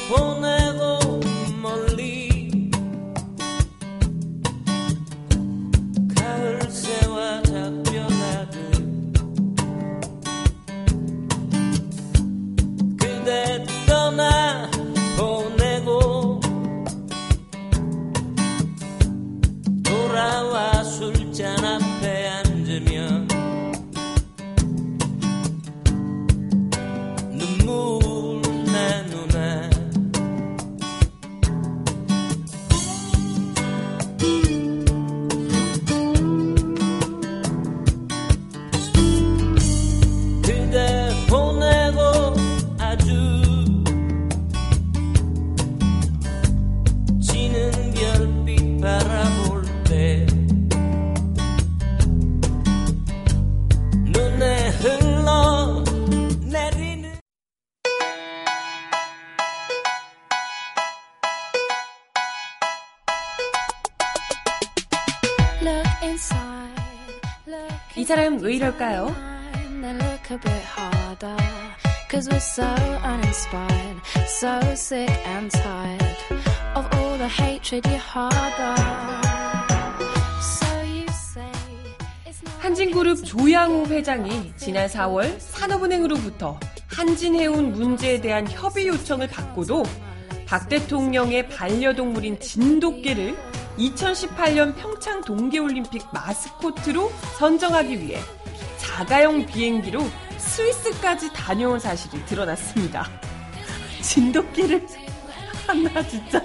이 67.96 68.04
사람 68.06 68.40
왜 68.40 68.56
이럴까요? 68.56 69.16
Then 69.82 69.98
look 69.98 70.32
a 70.32 70.38
bit 70.38 70.66
harder. 70.76 71.38
Cause 72.10 72.28
we're 72.30 72.40
so 72.40 72.66
uninspired, 73.04 74.02
so 74.26 74.60
sick 74.74 75.12
and 75.28 75.52
tired 75.52 76.18
of 76.76 76.88
all 76.96 77.18
the 77.18 77.28
hatred 77.28 77.86
you 77.88 77.98
harbor. 77.98 78.76
So 80.42 80.66
you 80.82 81.06
say 81.10 81.52
it's 82.26 82.42
not. 82.44 82.60
한진그룹 82.62 83.24
조양호 83.26 83.86
회장이 83.86 84.54
지난 84.58 84.88
4월 84.88 85.40
산업은행으로부터 85.40 86.60
한진해운 86.88 87.74
문제에 87.74 88.20
대한 88.20 88.48
협의 88.50 88.88
요청을 88.88 89.28
받고도 89.28 89.84
박 90.48 90.68
대통령의 90.68 91.48
반려동물인 91.48 92.40
진돗개를 92.40 93.38
2018년 93.80 94.76
평창 94.76 95.22
동계올림픽 95.22 96.08
마스코트로 96.12 97.10
선정하기 97.38 98.02
위해 98.02 98.20
자가용 98.78 99.46
비행기로 99.46 100.02
스위스까지 100.38 101.32
다녀온 101.32 101.80
사실이 101.80 102.26
드러났습니다. 102.26 103.10
진돗개를 104.02 104.86
하나 105.66 106.06
진짜. 106.08 106.44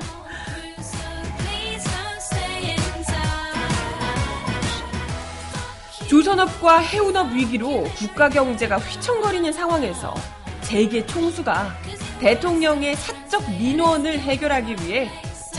조선업과 6.08 6.78
해운업 6.78 7.32
위기로 7.32 7.84
국가 7.96 8.28
경제가 8.28 8.78
휘청거리는 8.78 9.52
상황에서 9.52 10.14
재계 10.60 11.04
총수가 11.04 11.74
대통령의 12.20 12.94
사적 12.94 13.50
민원을 13.50 14.20
해결하기 14.20 14.76
위해 14.84 15.10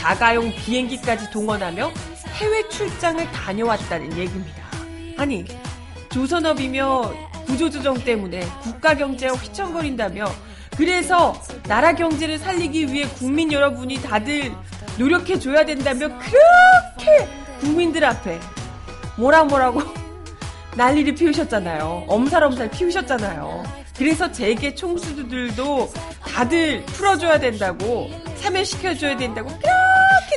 자가용 0.05 0.53
비행기까지 0.53 1.31
동원하며 1.31 1.91
해외 2.35 2.69
출장을 2.69 3.25
다녀왔다는 3.31 4.15
얘기입니다. 4.15 4.63
아니, 5.17 5.43
조선업이며 6.09 7.11
구조조정 7.47 7.95
때문에 7.95 8.45
국가 8.61 8.93
경제가 8.93 9.33
휘청거린다며 9.33 10.25
그래서 10.77 11.33
나라 11.63 11.93
경제를 11.93 12.37
살리기 12.37 12.93
위해 12.93 13.07
국민 13.17 13.51
여러분이 13.51 13.99
다들 14.03 14.51
노력해 14.99 15.39
줘야 15.39 15.65
된다며 15.65 16.07
그렇게 16.19 17.27
국민들 17.59 18.05
앞에 18.05 18.39
뭐라 19.17 19.45
뭐라고 19.45 19.81
난리를 20.77 21.15
피우셨잖아요. 21.15 22.05
엄살엄살 22.07 22.69
피우셨잖아요. 22.69 23.63
그래서 23.97 24.31
재계 24.31 24.75
총수들도 24.75 25.91
다들 26.27 26.85
풀어줘야 26.85 27.39
된다고, 27.39 28.11
참여시켜줘야 28.41 29.17
된다고 29.17 29.49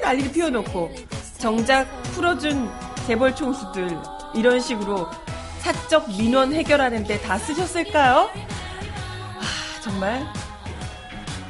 난리를 0.08 0.32
피워놓고, 0.32 0.90
정작 1.36 1.86
풀어준 2.14 2.70
재벌 3.06 3.34
총수들, 3.36 3.94
이런 4.34 4.58
식으로 4.58 5.06
사적 5.58 6.08
민원 6.08 6.54
해결하는데 6.54 7.20
다 7.20 7.36
쓰셨을까요? 7.36 8.30
아, 8.30 9.82
정말. 9.82 10.26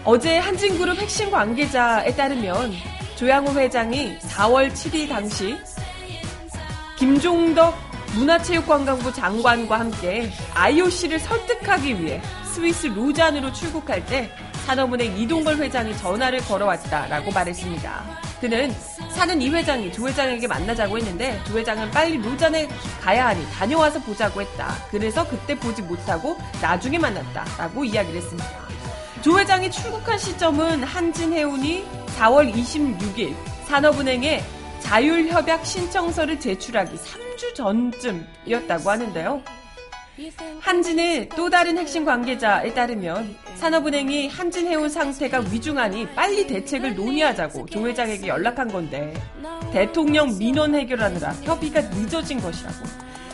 어제 0.05 0.39
한진그룹 0.39 0.99
핵심 0.99 1.31
관계자에 1.31 2.17
따르면 2.17 2.73
조양호 3.15 3.53
회장이 3.53 4.19
4월 4.19 4.73
7일 4.73 5.09
당시 5.09 5.57
김종덕 6.97 7.77
문화체육관광부 8.15 9.13
장관과 9.13 9.79
함께 9.79 10.31
IOC를 10.55 11.21
설득하기 11.21 12.03
위해 12.03 12.21
스위스 12.45 12.87
루잔으로 12.89 13.53
출국할 13.53 14.05
때 14.07 14.31
산업은행 14.67 15.17
이동걸 15.17 15.59
회장이 15.59 15.97
전화를 15.99 16.41
걸어왔다라고 16.41 17.31
말했습니다. 17.31 18.28
그는 18.41 18.73
사는 19.11 19.41
이 19.41 19.51
회장이 19.51 19.93
조 19.93 20.07
회장에게 20.07 20.47
만나자고 20.47 20.97
했는데 20.99 21.41
조 21.45 21.59
회장은 21.59 21.91
빨리 21.91 22.19
루잔에 22.19 22.69
가야 23.01 23.29
하니 23.29 23.45
다녀와서 23.51 23.99
보자고 24.01 24.41
했다. 24.41 24.77
그래서 24.91 25.27
그때 25.29 25.55
보지 25.55 25.83
못하고 25.83 26.37
나중에 26.63 26.99
만났다라고 26.99 27.85
이야기를 27.85 28.21
했습니다. 28.21 28.69
조 29.23 29.39
회장이 29.39 29.71
출국한 29.71 30.17
시점은 30.19 30.85
한진해운이 30.85 31.85
4월 32.19 32.53
26일 32.55 33.35
산업은행에 33.67 34.43
자율협약 34.81 35.67
신청서를 35.67 36.39
제출하기 36.39 36.97
3주 36.97 37.55
전쯤이었다고 37.55 38.91
하는데요. 38.91 39.43
한진의 40.61 41.29
또 41.31 41.49
다른 41.49 41.79
핵심 41.79 42.05
관계자에 42.05 42.75
따르면 42.75 43.37
산업은행이 43.57 44.29
한진해운 44.29 44.89
상태가 44.89 45.41
위중하니 45.51 46.09
빨리 46.09 46.47
대책을 46.47 46.97
논의하자고 46.97 47.67
조 47.67 47.87
회장에게 47.87 48.27
연락한 48.27 48.69
건데 48.69 49.15
대통령 49.73 50.37
민원 50.37 50.75
해결하느라 50.75 51.31
협의가 51.43 51.81
늦어진 51.81 52.41
것이라고. 52.41 52.77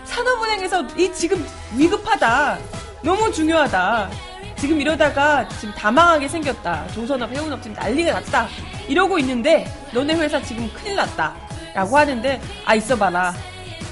산업은행에서 0.04 0.86
이 0.98 1.12
지금 1.12 1.44
위급하다. 1.76 2.58
너무 3.02 3.32
중요하다. 3.32 4.10
지금 4.58 4.80
이러다가 4.80 5.48
지금 5.48 5.74
다 5.74 5.90
망하게 5.90 6.28
생겼다. 6.28 6.86
조선업, 6.88 7.30
해운업 7.32 7.62
지금 7.62 7.76
난리가 7.76 8.12
났다. 8.12 8.48
이러고 8.88 9.18
있는데 9.20 9.66
너네 9.92 10.14
회사 10.14 10.40
지금 10.42 10.70
큰일 10.74 10.96
났다. 10.96 11.34
라고 11.74 11.96
하는데 11.96 12.40
아 12.64 12.74
있어봐라. 12.74 13.34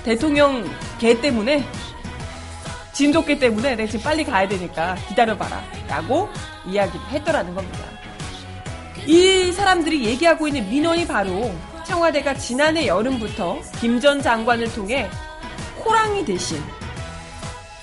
대통령 0.05 0.65
개 0.99 1.21
때문에 1.21 1.65
진돗개 2.93 3.39
때문에 3.39 3.75
내가 3.77 3.91
지금 3.91 4.05
빨리 4.05 4.25
가야 4.25 4.47
되니까 4.49 4.95
기다려봐라. 5.09 5.63
라고 5.89 6.29
이야기를 6.67 7.07
했더라는 7.09 7.55
겁니다. 7.55 7.79
이 9.07 9.51
사람들이 9.53 10.05
얘기하고 10.05 10.47
있는 10.49 10.69
민원이 10.69 11.07
바로 11.07 11.53
청와대가 11.87 12.35
지난해 12.35 12.87
여름부터 12.87 13.61
김 13.81 14.01
전 14.01 14.23
장관을 14.23 14.73
통해 14.73 15.09
호랑이 15.85 16.25
대신 16.25 16.63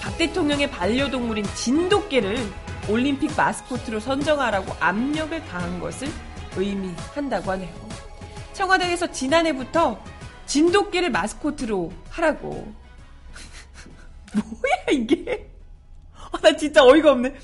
박 0.02 0.18
대통령의 0.18 0.70
반려동물인 0.72 1.46
진돗개를 1.56 2.38
올림픽 2.88 3.32
마스코트로 3.36 4.00
선정하라고 4.00 4.74
압력을 4.80 5.46
가한 5.46 5.80
것을 5.80 6.08
의미한다고 6.56 7.52
하네요. 7.52 7.70
청와대에서 8.54 9.12
지난해부터 9.12 10.00
진돗개를 10.46 11.12
마스코트로 11.12 11.92
하라고. 12.10 12.74
뭐야 14.36 14.86
이게? 14.92 15.50
아, 16.32 16.38
나 16.42 16.56
진짜 16.56 16.84
어이가 16.86 17.12
없네. 17.12 17.36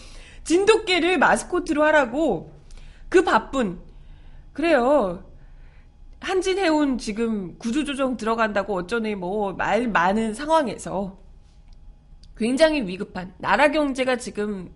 진돗개를 0.43 1.17
마스코트로 1.17 1.83
하라고 1.85 2.51
그 3.09 3.23
바쁜 3.23 3.79
그래요. 4.53 5.23
한진해운 6.19 6.97
지금 6.97 7.57
구조조정 7.59 8.17
들어간다고 8.17 8.75
어쩌니 8.75 9.15
뭐 9.15 9.53
말 9.53 9.87
많은 9.87 10.33
상황에서 10.33 11.19
굉장히 12.37 12.81
위급한 12.85 13.33
나라 13.37 13.69
경제가 13.69 14.17
지금 14.17 14.71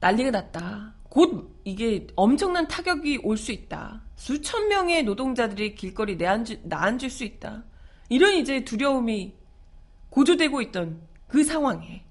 난리가 0.00 0.30
났다. 0.30 0.94
곧 1.08 1.54
이게 1.64 2.06
엄청난 2.16 2.66
타격이 2.68 3.20
올 3.22 3.36
수 3.36 3.52
있다. 3.52 4.02
수천 4.16 4.68
명의 4.68 5.02
노동자들이 5.04 5.74
길거리 5.74 6.16
내앉을, 6.16 6.60
나앉을 6.64 7.10
수 7.10 7.24
있다. 7.24 7.64
이런 8.08 8.32
이제 8.34 8.64
두려움이 8.64 9.34
고조되고 10.12 10.60
있던 10.62 11.00
그 11.26 11.42
상황에, 11.42 12.04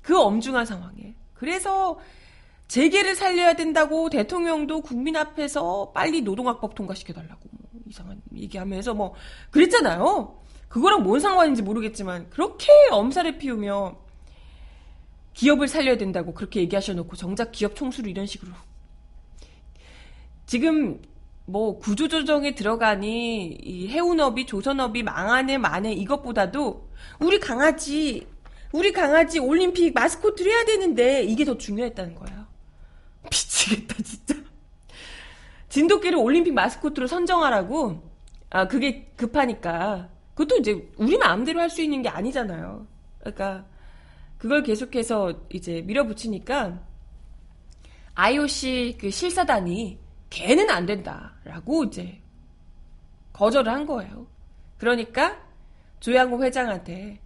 그 0.00 0.18
엄중한 0.18 0.64
상황에. 0.64 1.14
그래서 1.34 1.98
재계를 2.66 3.14
살려야 3.14 3.54
된다고 3.54 4.08
대통령도 4.08 4.80
국민 4.80 5.16
앞에서 5.16 5.92
빨리 5.94 6.22
노동학법 6.22 6.74
통과시켜달라고 6.74 7.40
뭐 7.50 7.70
이상한 7.86 8.20
얘기하면서 8.34 8.94
뭐 8.94 9.14
그랬잖아요. 9.50 10.42
그거랑 10.68 11.02
뭔 11.02 11.20
상관인지 11.20 11.62
모르겠지만 11.62 12.30
그렇게 12.30 12.66
엄살을 12.90 13.38
피우며 13.38 13.96
기업을 15.34 15.68
살려야 15.68 15.98
된다고 15.98 16.32
그렇게 16.32 16.60
얘기하셔놓고 16.60 17.16
정작 17.16 17.52
기업 17.52 17.76
총수를 17.76 18.10
이런 18.10 18.24
식으로 18.24 18.50
지금 20.46 21.02
뭐 21.46 21.78
구조조정에 21.78 22.54
들어가니 22.54 23.58
이 23.62 23.88
해운업이 23.88 24.46
조선업이 24.46 25.02
망하네 25.04 25.58
마네 25.58 25.92
이것보다도 25.92 26.90
우리 27.20 27.38
강아지 27.38 28.26
우리 28.72 28.92
강아지 28.92 29.38
올림픽 29.38 29.94
마스코트를 29.94 30.50
해야 30.52 30.64
되는데 30.64 31.22
이게 31.22 31.44
더 31.44 31.56
중요했다는 31.56 32.14
거예요. 32.16 32.46
미치겠다 33.30 33.94
진짜. 34.02 34.34
진돗개를 35.68 36.18
올림픽 36.18 36.52
마스코트로 36.52 37.06
선정하라고 37.06 38.02
아 38.50 38.66
그게 38.66 39.06
급하니까 39.16 40.08
그것도 40.34 40.56
이제 40.58 40.88
우리 40.96 41.16
마음대로 41.16 41.60
할 41.60 41.70
수 41.70 41.80
있는 41.82 42.02
게 42.02 42.08
아니잖아요. 42.08 42.86
그러니까 43.20 43.64
그걸 44.38 44.62
계속해서 44.62 45.46
이제 45.50 45.82
밀어붙이니까 45.82 46.80
IOC 48.14 48.98
그 49.00 49.10
실사단이 49.10 49.98
걔는 50.30 50.70
안 50.70 50.86
된다라고 50.86 51.84
이제 51.84 52.20
거절을 53.32 53.72
한 53.72 53.86
거예요. 53.86 54.26
그러니까 54.78 55.38
조양호 56.00 56.42
회장한테 56.42 57.20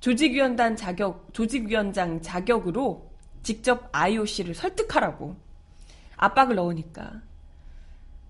조직위원단 0.00 0.76
자격, 0.76 1.32
조직위원장 1.32 2.20
자격으로 2.20 3.10
직접 3.42 3.88
IOC를 3.92 4.54
설득하라고 4.54 5.36
압박을 6.16 6.56
넣으니까. 6.56 7.22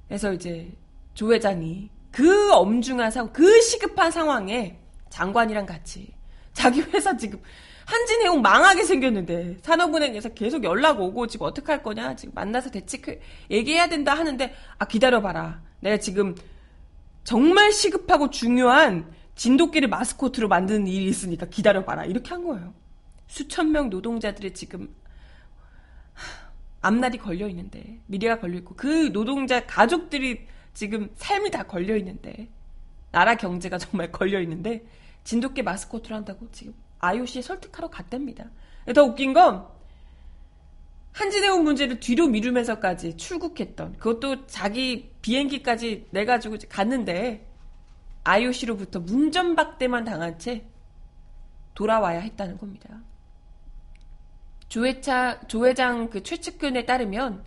그래서 0.07 0.33
이제 0.33 0.71
조 1.15 1.33
회장이 1.33 1.91
그 2.11 2.53
엄중한 2.53 3.11
상황, 3.11 3.33
그 3.33 3.61
시급한 3.63 4.11
상황에 4.11 4.79
장관이랑 5.09 5.65
같이 5.67 6.13
자기 6.53 6.83
회사 6.83 7.17
지금 7.17 7.41
한진해운 7.87 8.43
망하게 8.43 8.85
생겼는데 8.85 9.59
산업은행에서 9.63 10.31
계속 10.31 10.65
연락 10.65 11.01
오고 11.01 11.27
지금 11.27 11.47
어떻게 11.47 11.73
할 11.73 11.83
거냐? 11.83 12.17
지금 12.17 12.35
만나서 12.35 12.71
대책 12.71 13.21
얘기해야 13.51 13.89
된다 13.89 14.15
하는데 14.15 14.55
아 14.79 14.85
기다려봐라. 14.85 15.63
내가 15.81 15.97
지금 15.99 16.35
정말 17.25 17.73
시급하고 17.73 18.31
중요한 18.31 19.13
진돗개를 19.35 19.89
마스코트로 19.89 20.49
만드는 20.49 20.87
일이 20.87 21.07
있으니까 21.07 21.47
기다려봐라. 21.47 22.05
이렇게 22.05 22.31
한 22.31 22.45
거예요. 22.45 22.75
수천 23.27 23.73
명 23.73 23.89
노동자들의 23.91 24.55
지금 24.55 24.95
앞날이 26.83 27.17
걸려 27.17 27.49
있는데 27.49 28.01
미래가 28.07 28.41
걸려 28.41 28.59
있고 28.59 28.75
그 28.75 29.13
노동자 29.13 29.65
가족들이 29.67 30.47
지금 30.75 31.11
삶이 31.15 31.51
다 31.51 31.63
걸려 31.63 31.97
있는데 31.97 32.49
나라 33.11 33.35
경제가 33.37 33.79
정말 33.79 34.11
걸려 34.11 34.41
있는데 34.41 34.85
진돗개 35.25 35.63
마스코트를 35.63 36.17
한다고 36.17 36.49
지금 36.51 36.75
IOC에 37.03 37.43
설득하러 37.43 37.91
갔답니다. 37.91 38.51
더 38.95 39.03
웃긴 39.05 39.33
건 39.33 39.67
한진해운 41.13 41.63
문제를 41.65 42.01
뒤로 42.01 42.27
미루면서까지 42.29 43.17
출국했던 43.17 43.99
그것도 43.99 44.47
자기 44.47 45.13
비행기까지 45.21 46.09
내가지고 46.11 46.57
갔는데 46.69 47.47
IOC로부터 48.25 49.01
문전박대만 49.01 50.05
당한 50.05 50.39
채 50.39 50.65
돌아와야 51.75 52.21
했다는 52.21 52.57
겁니다. 52.57 53.01
조회차, 54.69 55.41
조회장 55.49 56.09
그 56.09 56.23
최측근에 56.23 56.87
따르면 56.87 57.45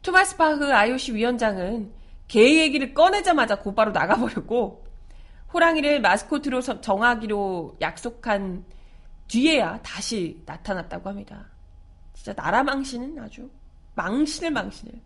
토마스 0.00 0.36
파흐 0.36 0.72
IOC 0.72 1.14
위원장은 1.14 1.92
개 2.28 2.60
얘기를 2.60 2.94
꺼내자마자 2.94 3.56
곧바로 3.56 3.90
나가버렸고 3.90 4.87
호랑이를 5.52 6.00
마스코트로 6.00 6.60
정하기로 6.60 7.78
약속한 7.80 8.64
뒤에야 9.28 9.80
다시 9.82 10.42
나타났다고 10.46 11.08
합니다. 11.08 11.46
진짜 12.14 12.34
나라 12.34 12.62
망신은 12.62 13.18
아주 13.18 13.50
망신을 13.94 14.50
망신을. 14.50 15.00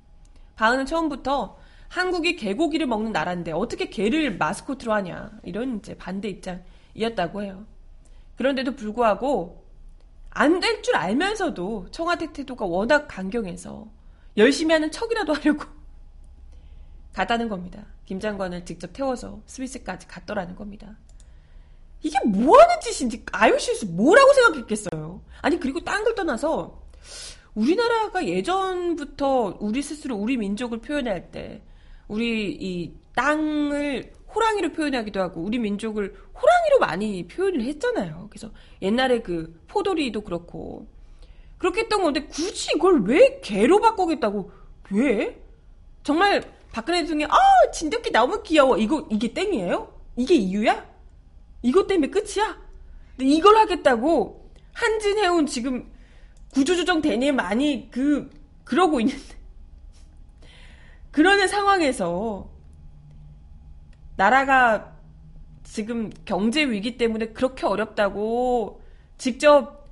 바흐는 0.56 0.86
처음부터 0.86 1.58
한국이 1.88 2.36
개고기를 2.36 2.86
먹는 2.86 3.12
나라인데 3.12 3.52
어떻게 3.52 3.88
개를 3.90 4.36
마스코트로 4.38 4.92
하냐 4.94 5.30
이런 5.44 5.78
이제 5.78 5.96
반대 5.96 6.28
입장이었다고 6.28 7.42
해요. 7.42 7.66
그런데도 8.36 8.76
불구하고 8.76 9.62
안 10.30 10.60
될 10.60 10.82
줄 10.82 10.96
알면서도 10.96 11.88
청와대 11.90 12.32
태도가 12.32 12.64
워낙 12.64 13.06
강경해서 13.06 13.86
열심히 14.38 14.72
하는 14.72 14.90
척이라도 14.90 15.34
하려고 15.34 15.64
갔다는 17.12 17.48
겁니다. 17.48 17.84
김 18.12 18.20
장관을 18.20 18.66
직접 18.66 18.92
태워서 18.92 19.40
스위스까지 19.46 20.06
갔더라는 20.06 20.54
겁니다. 20.54 20.98
이게 22.02 22.18
뭐 22.26 22.60
하는 22.60 22.78
짓인지 22.82 23.24
IOC에서 23.32 23.86
뭐라고 23.86 24.34
생각했겠어요? 24.34 25.22
아니 25.40 25.58
그리고 25.58 25.80
딴 25.80 26.04
걸 26.04 26.14
떠나서 26.14 26.82
우리나라가 27.54 28.26
예전부터 28.26 29.56
우리 29.60 29.80
스스로 29.80 30.16
우리 30.16 30.36
민족을 30.36 30.82
표현할 30.82 31.30
때 31.30 31.62
우리 32.06 32.52
이 32.52 32.92
땅을 33.14 34.12
호랑이로 34.34 34.72
표현하기도 34.72 35.18
하고 35.18 35.40
우리 35.40 35.58
민족을 35.58 36.14
호랑이로 36.34 36.80
많이 36.80 37.26
표현을 37.26 37.62
했잖아요. 37.62 38.26
그래서 38.28 38.50
옛날에 38.82 39.20
그 39.20 39.58
포도리도 39.68 40.20
그렇고 40.20 40.86
그렇게 41.56 41.82
했던 41.82 42.02
건데 42.02 42.26
굳이 42.26 42.72
이걸 42.76 43.04
왜 43.04 43.40
개로 43.40 43.80
바꾸겠다고 43.80 44.50
왜? 44.90 45.40
정말 46.02 46.42
박근혜 46.72 47.02
대통령이 47.02 47.30
아 47.30 47.70
진돗개 47.72 48.10
너무 48.10 48.42
귀여워 48.42 48.78
이거 48.78 49.06
이게 49.10 49.32
땡이에요? 49.32 49.92
이게 50.16 50.34
이유야? 50.34 50.86
이것 51.62 51.86
때문에 51.86 52.10
끝이야? 52.10 52.58
근데 53.16 53.30
이걸 53.30 53.56
하겠다고 53.56 54.50
한진해운 54.72 55.46
지금 55.46 55.92
구조조정 56.52 57.02
대내 57.02 57.30
많이 57.30 57.90
그 57.90 58.30
그러고 58.64 59.00
있는데 59.00 59.22
그러는 61.12 61.46
상황에서 61.46 62.50
나라가 64.16 64.96
지금 65.62 66.10
경제 66.24 66.64
위기 66.64 66.96
때문에 66.96 67.28
그렇게 67.28 67.66
어렵다고 67.66 68.82
직접 69.18 69.88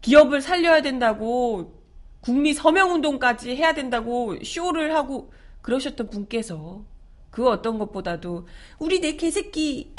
기업을 0.00 0.40
살려야 0.40 0.82
된다고 0.82 1.80
국리 2.20 2.52
서명 2.54 2.92
운동까지 2.92 3.56
해야 3.56 3.72
된다고 3.72 4.36
쇼를 4.44 4.94
하고 4.94 5.32
그러셨던 5.62 6.10
분께서 6.10 6.84
그 7.30 7.48
어떤 7.48 7.78
것보다도 7.78 8.46
우리 8.78 9.00
내 9.00 9.16
개새끼, 9.16 9.94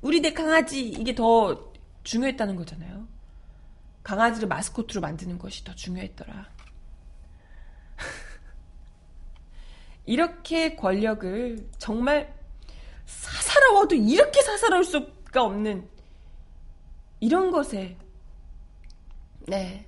우리 0.00 0.20
내 0.20 0.32
강아지 0.32 0.88
이게 0.88 1.14
더 1.14 1.72
중요했다는 2.04 2.56
거잖아요. 2.56 3.06
강아지를 4.02 4.48
마스코트로 4.48 5.00
만드는 5.00 5.38
것이 5.38 5.64
더 5.64 5.74
중요했더라. 5.74 6.50
이렇게 10.06 10.74
권력을 10.74 11.70
정말 11.78 12.34
사사로워도 13.06 13.94
이렇게 13.94 14.42
사사로울 14.42 14.84
수가 14.84 15.44
없는 15.44 15.88
이런 17.20 17.52
것에 17.52 17.96
네 19.46 19.86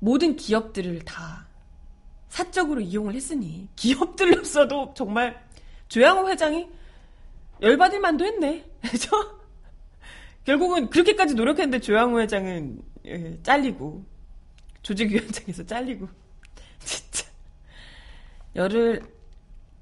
모든 0.00 0.36
기업들을 0.36 1.04
다 1.04 1.47
사적으로 2.38 2.80
이용을 2.80 3.14
했으니 3.14 3.68
기업들로서도 3.74 4.94
정말 4.94 5.44
조양호 5.88 6.28
회장이 6.28 6.68
열받을 7.60 7.98
만도 7.98 8.24
했네. 8.24 8.64
그죠? 8.80 9.10
결국은 10.44 10.88
그렇게까지 10.88 11.34
노력했는데 11.34 11.80
조양호 11.80 12.20
회장은 12.20 12.80
예, 13.06 13.42
잘리고 13.42 14.04
조직위원장에서 14.82 15.66
잘리고 15.66 16.08
진짜 16.78 17.26
열을 18.54 19.02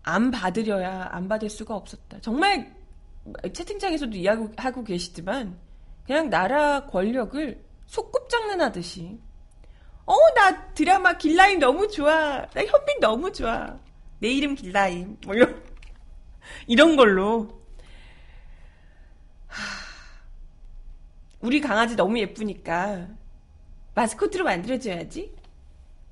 안 0.02 0.30
받으려야 0.30 1.10
안 1.12 1.28
받을 1.28 1.50
수가 1.50 1.76
없었다. 1.76 2.20
정말 2.22 2.74
채팅창에서도 3.52 4.16
이야기하고 4.16 4.82
계시지만 4.82 5.58
그냥 6.06 6.30
나라 6.30 6.86
권력을 6.86 7.62
소꿉 7.86 8.30
장난하듯이 8.30 9.18
어, 10.06 10.14
나 10.34 10.72
드라마 10.72 11.18
길라임 11.18 11.58
너무 11.58 11.88
좋아. 11.88 12.46
나 12.46 12.64
현빈 12.64 13.00
너무 13.00 13.32
좋아. 13.32 13.78
내 14.20 14.28
이름 14.28 14.54
길라임. 14.54 15.18
뭐 15.26 15.34
이런, 15.34 15.62
이런 16.68 16.96
걸로. 16.96 17.60
하, 19.48 19.62
우리 21.40 21.60
강아지 21.60 21.96
너무 21.96 22.18
예쁘니까 22.18 23.08
마스코트로 23.94 24.44
만들어줘야지. 24.44 25.34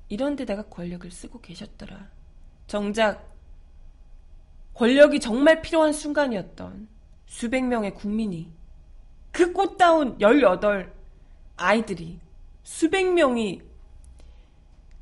이런 0.09 0.35
데다가 0.35 0.63
권력을 0.63 1.09
쓰고 1.09 1.39
계셨더라. 1.39 2.09
정작 2.67 3.33
권력이 4.73 5.21
정말 5.21 5.61
필요한 5.61 5.93
순간이었던 5.93 6.89
수백 7.25 7.63
명의 7.63 7.93
국민이 7.93 8.51
그 9.31 9.53
꽃다운 9.53 10.17
18 10.19 10.93
아이들이 11.55 12.19
수백 12.63 13.11
명이 13.13 13.61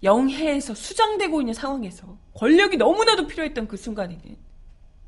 영해에서 0.03 0.73
수장되고 0.73 1.41
있는 1.41 1.53
상황에서 1.53 2.17
권력이 2.33 2.77
너무나도 2.77 3.27
필요했던 3.27 3.67
그 3.67 3.77
순간에는 3.77 4.37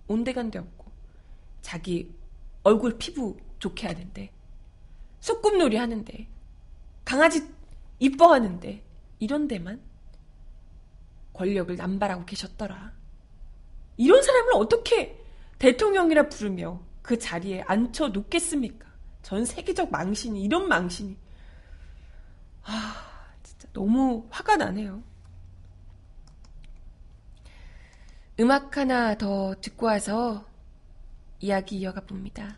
온데간데 0.07 0.59
없고 0.59 0.85
자기 1.61 2.13
얼굴 2.63 2.97
피부 2.97 3.37
좋게 3.59 3.87
하는데 3.87 4.31
소꿉놀이 5.19 5.75
하는데 5.75 6.27
강아지 7.03 7.47
이뻐하는데 7.99 8.83
이런 9.19 9.47
데만 9.47 9.81
권력을 11.33 11.75
남발하고 11.75 12.25
계셨더라. 12.25 12.93
이런 13.97 14.21
사람을 14.21 14.53
어떻게 14.55 15.19
대통령이라 15.59 16.29
부르며 16.29 16.81
그 17.01 17.19
자리에 17.19 17.61
앉혀 17.61 18.09
놓겠습니까? 18.09 18.85
전 19.21 19.45
세계적 19.45 19.91
망신이 19.91 20.43
이런 20.43 20.67
망신이 20.67 21.17
아 22.63 23.05
진짜 23.05 23.14
너무 23.75 24.25
화가 24.31 24.55
나네요. 24.55 25.03
음악 28.39 28.77
하나 28.77 29.17
더 29.17 29.53
듣고 29.61 29.87
와서 29.87 30.45
이야기 31.41 31.79
이어가 31.79 32.01
봅니다. 32.01 32.57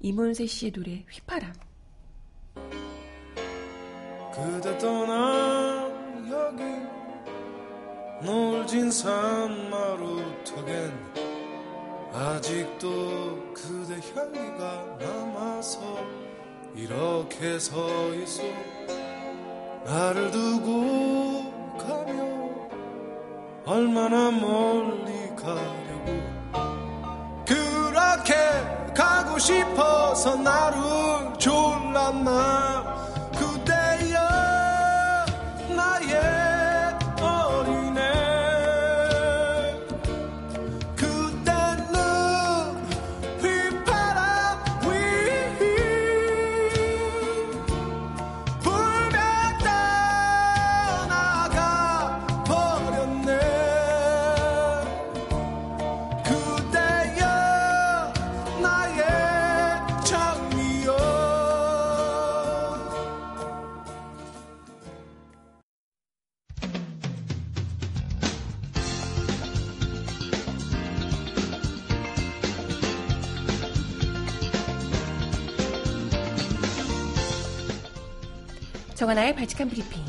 이문세 0.00 0.44
씨의 0.46 0.72
노래 0.72 1.06
휘파람. 1.10 1.52
그대 4.34 4.78
떠난 4.78 6.30
여기 6.30 6.62
놀진 8.26 8.90
산마루 8.90 10.22
턱엔 10.44 10.92
아직도 12.12 13.54
그대 13.54 13.94
향기가 14.14 14.98
남아서 15.00 15.80
이렇게 16.74 17.58
서 17.58 18.14
있어 18.14 18.42
나를 19.88 20.30
두고 20.30 21.50
가며 21.78 22.12
얼마나 23.64 24.30
멀리 24.30 25.34
가려고. 25.34 26.12
그렇게 27.46 28.34
가고 28.94 29.38
싶어서 29.38 30.36
나를 30.36 31.38
졸랐나 31.38 32.97
정하나의 78.98 79.32
발칙한 79.36 79.68
브리핑. 79.68 80.02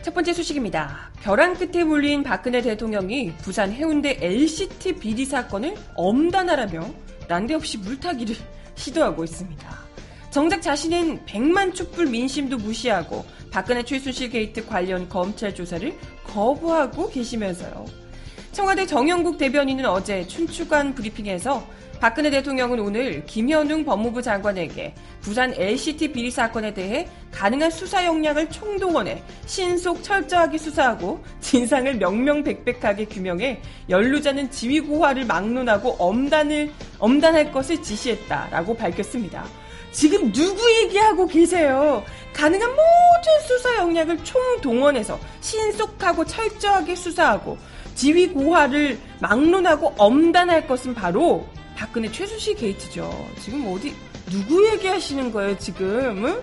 첫 0.00 0.14
번째 0.14 0.32
소식입니다. 0.32 1.10
벼랑 1.20 1.52
끝에 1.52 1.84
몰린 1.84 2.22
박근혜 2.22 2.62
대통령이 2.62 3.34
부산 3.36 3.70
해운대 3.70 4.16
LCT 4.22 4.94
비리 4.94 5.26
사건을 5.26 5.74
엄단하라며 5.96 6.88
난데없이 7.28 7.76
물타기를 7.78 8.34
시도하고 8.76 9.24
있습니다. 9.24 9.84
정작 10.30 10.62
자신은 10.62 11.26
백만 11.26 11.74
촛불 11.74 12.06
민심도 12.06 12.56
무시하고 12.56 13.26
박근혜 13.54 13.84
최순실 13.84 14.30
게이트 14.30 14.66
관련 14.66 15.08
검찰 15.08 15.54
조사를 15.54 15.96
거부하고 16.24 17.08
계시면서요. 17.08 17.84
청와대 18.50 18.84
정연국 18.84 19.38
대변인은 19.38 19.86
어제 19.86 20.26
춘추관 20.26 20.96
브리핑에서 20.96 21.64
박근혜 22.00 22.30
대통령은 22.30 22.80
오늘 22.80 23.24
김현웅 23.26 23.84
법무부 23.84 24.22
장관에게 24.22 24.96
부산 25.20 25.54
LCT 25.54 26.10
비리 26.10 26.32
사건에 26.32 26.74
대해 26.74 27.06
가능한 27.30 27.70
수사 27.70 28.04
역량을 28.04 28.50
총동원해 28.50 29.22
신속 29.46 30.02
철저하게 30.02 30.58
수사하고 30.58 31.22
진상을 31.38 31.94
명명백백하게 31.94 33.04
규명해 33.04 33.60
연루자는 33.88 34.50
지위고하를 34.50 35.26
막론하고 35.26 35.90
엄단을 36.00 36.72
엄단할 36.98 37.52
것을 37.52 37.80
지시했다라고 37.80 38.74
밝혔습니다. 38.74 39.46
지금 39.94 40.32
누구 40.32 40.60
얘기하고 40.82 41.26
계세요? 41.26 42.04
가능한 42.32 42.68
모든 42.68 43.40
수사 43.46 43.76
역량을 43.76 44.24
총동원해서 44.24 45.18
신속하고 45.40 46.24
철저하게 46.26 46.96
수사하고 46.96 47.56
지위 47.94 48.28
고하를 48.28 48.98
막론하고 49.20 49.94
엄단할 49.96 50.66
것은 50.66 50.94
바로 50.94 51.46
박근혜 51.76 52.10
최순실 52.10 52.56
게이트죠. 52.56 53.28
지금 53.40 53.72
어디 53.72 53.94
누구 54.30 54.68
얘기하시는 54.72 55.30
거예요, 55.30 55.56
지금? 55.58 56.24
응? 56.26 56.42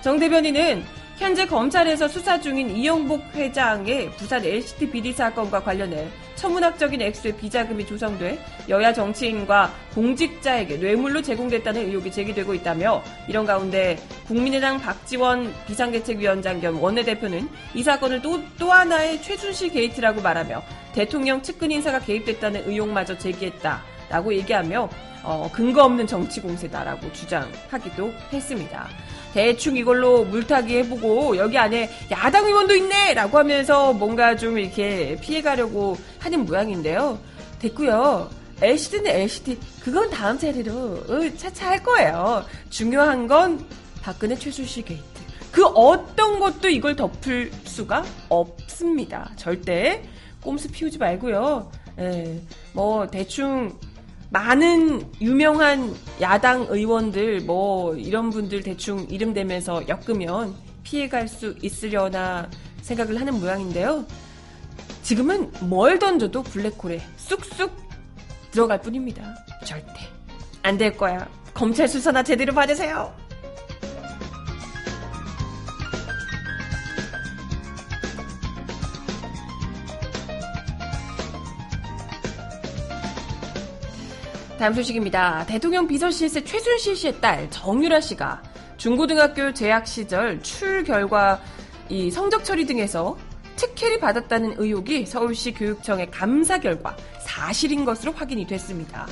정 0.00 0.20
대변인은 0.20 0.84
현재 1.18 1.46
검찰에서 1.46 2.06
수사 2.06 2.40
중인 2.40 2.70
이영복 2.70 3.34
회장의 3.34 4.12
부산 4.12 4.44
LCT 4.44 4.88
비리 4.88 5.12
사건과 5.12 5.64
관련해 5.64 6.08
천문학적인 6.36 7.02
액수의 7.02 7.36
비자금이 7.36 7.86
조성돼 7.86 8.38
여야 8.68 8.92
정치인과 8.92 9.74
공직자에게 9.94 10.76
뇌물로 10.76 11.20
제공됐다는 11.20 11.88
의혹이 11.88 12.12
제기되고 12.12 12.54
있다며 12.54 13.02
이런 13.26 13.44
가운데 13.44 13.98
국민의당 14.28 14.80
박지원 14.80 15.52
비상대책위원장 15.66 16.60
겸 16.60 16.80
원내대표는 16.80 17.48
이 17.74 17.82
사건을 17.82 18.22
또, 18.22 18.40
또 18.56 18.70
하나의 18.70 19.20
최순실 19.20 19.72
게이트라고 19.72 20.22
말하며 20.22 20.62
대통령 20.94 21.42
측근 21.42 21.72
인사가 21.72 21.98
개입됐다는 21.98 22.68
의혹마저 22.68 23.18
제기했다. 23.18 23.82
라고 24.08 24.32
얘기하며 24.32 24.88
어, 25.24 25.50
근거 25.52 25.84
없는 25.84 26.06
정치 26.06 26.40
공세다라고 26.40 27.12
주장하기도 27.12 28.12
했습니다. 28.32 28.88
대충 29.32 29.76
이걸로 29.76 30.24
물타기 30.24 30.76
해보고 30.78 31.36
여기 31.36 31.58
안에 31.58 31.90
야당 32.10 32.46
의원도 32.46 32.74
있네! 32.74 33.14
라고 33.14 33.38
하면서 33.38 33.92
뭔가 33.92 34.36
좀 34.36 34.58
이렇게 34.58 35.16
피해가려고 35.20 35.96
하는 36.18 36.44
모양인데요. 36.44 37.18
됐고요. 37.58 38.30
LCT는 38.60 39.10
LCT. 39.10 39.58
그건 39.82 40.10
다음 40.10 40.36
어, 40.36 41.36
차차 41.36 41.68
할 41.68 41.82
거예요. 41.82 42.44
중요한 42.70 43.26
건 43.26 43.64
박근혜 44.02 44.34
최순실 44.34 44.84
게이트. 44.84 45.04
그 45.52 45.64
어떤 45.66 46.38
것도 46.38 46.68
이걸 46.68 46.96
덮을 46.96 47.50
수가 47.64 48.04
없습니다. 48.28 49.30
절대 49.36 50.02
꼼수 50.42 50.70
피우지 50.70 50.98
말고요. 50.98 51.70
예, 52.00 52.40
뭐 52.72 53.06
대충 53.08 53.76
많은 54.30 55.10
유명한 55.20 55.94
야당 56.20 56.66
의원들 56.68 57.40
뭐 57.40 57.94
이런 57.96 58.30
분들 58.30 58.62
대충 58.62 59.06
이름 59.08 59.32
대면서 59.32 59.82
엮으면 59.88 60.54
피해갈 60.82 61.28
수 61.28 61.54
있으려나 61.62 62.48
생각을 62.82 63.20
하는 63.20 63.40
모양인데요. 63.40 64.04
지금은 65.02 65.50
뭘 65.62 65.98
던져도 65.98 66.42
블랙홀에 66.42 67.00
쑥쑥 67.16 67.74
들어갈 68.50 68.80
뿐입니다. 68.80 69.34
절대 69.64 69.92
안 70.62 70.76
될 70.76 70.96
거야. 70.96 71.26
검찰 71.54 71.88
수사나 71.88 72.22
제대로 72.22 72.52
받으세요. 72.52 73.14
다음 84.58 84.74
소식입니다. 84.74 85.46
대통령 85.46 85.86
비서실세 85.86 86.42
최순실 86.42 86.96
씨의 86.96 87.20
딸 87.20 87.48
정유라 87.48 88.00
씨가 88.00 88.42
중고등학교 88.76 89.54
재학 89.54 89.86
시절 89.86 90.42
출 90.42 90.82
결과 90.82 91.40
이 91.88 92.10
성적 92.10 92.44
처리 92.44 92.66
등에서 92.66 93.16
특혜를 93.54 94.00
받았다는 94.00 94.56
의혹이 94.58 95.06
서울시 95.06 95.52
교육청의 95.52 96.10
감사 96.10 96.58
결과 96.58 96.96
사실인 97.20 97.84
것으로 97.84 98.10
확인이 98.10 98.48
됐습니다. 98.48 99.06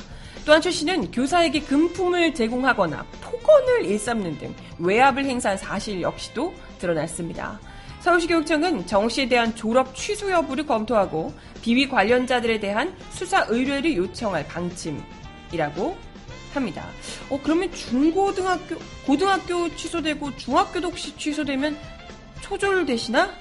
또한 0.45 0.59
최 0.59 0.69
씨는 0.69 1.11
교사에게 1.11 1.61
금품을 1.61 2.33
제공하거나 2.33 3.05
폭언을 3.21 3.85
일삼는 3.85 4.39
등 4.39 4.53
외압을 4.79 5.23
행사한 5.23 5.57
사실 5.57 6.01
역시도 6.01 6.53
드러났습니다. 6.77 7.57
서울시 8.01 8.27
교육청은 8.27 8.85
정 8.85 9.07
씨에 9.07 9.29
대한 9.29 9.55
졸업 9.55 9.95
취소 9.95 10.29
여부를 10.29 10.65
검토하고 10.65 11.33
비위 11.61 11.87
관련자들에 11.87 12.59
대한 12.59 12.93
수사 13.11 13.45
의뢰를 13.47 13.95
요청할 13.95 14.45
방침 14.47 15.01
이라고 15.51 15.97
합니다. 16.53 16.85
어, 17.29 17.39
그러면 17.43 17.71
중고등학교, 17.71 18.77
고등학교 19.05 19.73
취소되고 19.75 20.35
중학교도 20.37 20.87
혹시 20.89 21.15
취소되면 21.17 21.77
초졸 22.41 22.85
되시나? 22.85 23.31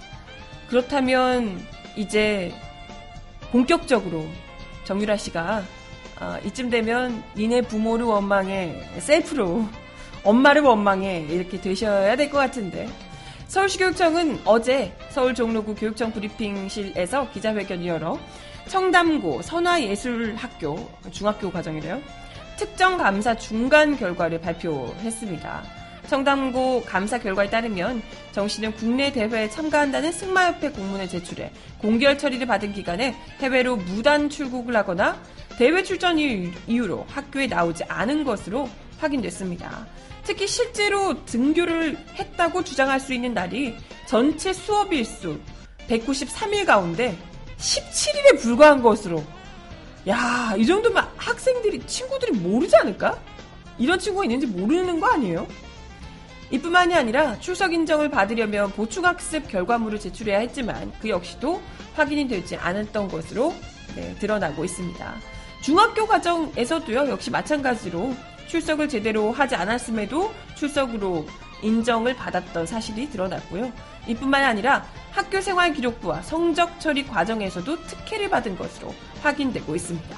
그렇다면 0.68 1.64
이제 1.96 2.52
본격적으로 3.50 4.26
정유라 4.84 5.16
씨가 5.16 5.62
아, 6.18 6.38
이쯤 6.44 6.70
되면 6.70 7.22
니네 7.36 7.62
부모를 7.62 8.06
원망해 8.06 8.82
셀프로 8.98 9.66
엄마를 10.24 10.62
원망해 10.62 11.26
이렇게 11.28 11.60
되셔야 11.60 12.16
될 12.16 12.30
것 12.30 12.38
같은데 12.38 12.88
서울시교육청은 13.48 14.40
어제 14.44 14.92
서울 15.10 15.34
종로구 15.34 15.74
교육청 15.74 16.10
브리핑실에서 16.12 17.30
기자회견을 17.30 17.86
열어 17.86 18.18
청담고 18.68 19.42
선화예술학교 19.42 20.90
중학교 21.10 21.50
과정이래요. 21.50 22.00
특정 22.56 22.96
감사 22.96 23.36
중간 23.36 23.96
결과를 23.96 24.40
발표했습니다. 24.40 25.62
청담고 26.08 26.84
감사 26.84 27.18
결과에 27.18 27.50
따르면 27.50 28.02
정 28.32 28.48
씨는 28.48 28.72
국내 28.72 29.12
대회에 29.12 29.50
참가한다는 29.50 30.12
승마협회 30.12 30.70
공문을 30.70 31.08
제출해 31.08 31.50
공결 31.78 32.16
처리를 32.16 32.46
받은 32.46 32.72
기간에 32.72 33.14
해외로 33.40 33.76
무단 33.76 34.28
출국을 34.28 34.76
하거나 34.76 35.20
대회 35.58 35.82
출전 35.82 36.18
이유로 36.18 37.06
학교에 37.08 37.46
나오지 37.46 37.84
않은 37.84 38.24
것으로 38.24 38.68
확인됐습니다. 38.98 39.86
특히 40.22 40.46
실제로 40.46 41.24
등교를 41.24 41.96
했다고 42.14 42.64
주장할 42.64 43.00
수 43.00 43.12
있는 43.14 43.34
날이 43.34 43.76
전체 44.06 44.52
수업 44.52 44.92
일수 44.92 45.38
193일 45.88 46.66
가운데 46.66 47.16
17일에 47.58 48.40
불과한 48.40 48.82
것으로 48.82 49.24
야, 50.08 50.54
이 50.56 50.64
정도면 50.64 51.08
학생들이, 51.16 51.84
친구들이 51.86 52.38
모르지 52.38 52.76
않을까? 52.76 53.18
이런 53.78 53.98
친구가 53.98 54.24
있는지 54.24 54.46
모르는 54.46 55.00
거 55.00 55.08
아니에요? 55.08 55.46
이뿐만이 56.50 56.94
아니라 56.94 57.38
출석 57.40 57.72
인정을 57.72 58.08
받으려면 58.08 58.70
보충학습 58.70 59.48
결과물을 59.48 59.98
제출해야 59.98 60.38
했지만 60.38 60.92
그 61.00 61.08
역시도 61.08 61.60
확인이 61.94 62.28
되지 62.28 62.56
않았던 62.56 63.08
것으로 63.08 63.52
네, 63.96 64.14
드러나고 64.20 64.64
있습니다. 64.64 65.14
중학교 65.62 66.06
과정에서도요, 66.06 67.08
역시 67.08 67.30
마찬가지로 67.30 68.14
출석을 68.46 68.88
제대로 68.88 69.32
하지 69.32 69.56
않았음에도 69.56 70.32
출석으로 70.54 71.26
인정을 71.62 72.14
받았던 72.16 72.66
사실이 72.66 73.10
드러났고요. 73.10 73.72
이뿐만이 74.06 74.44
아니라 74.44 74.84
학교 75.10 75.40
생활 75.40 75.72
기록부와 75.72 76.22
성적 76.22 76.78
처리 76.80 77.06
과정에서도 77.06 77.86
특혜를 77.86 78.30
받은 78.30 78.56
것으로 78.56 78.94
확인되고 79.22 79.74
있습니다. 79.74 80.16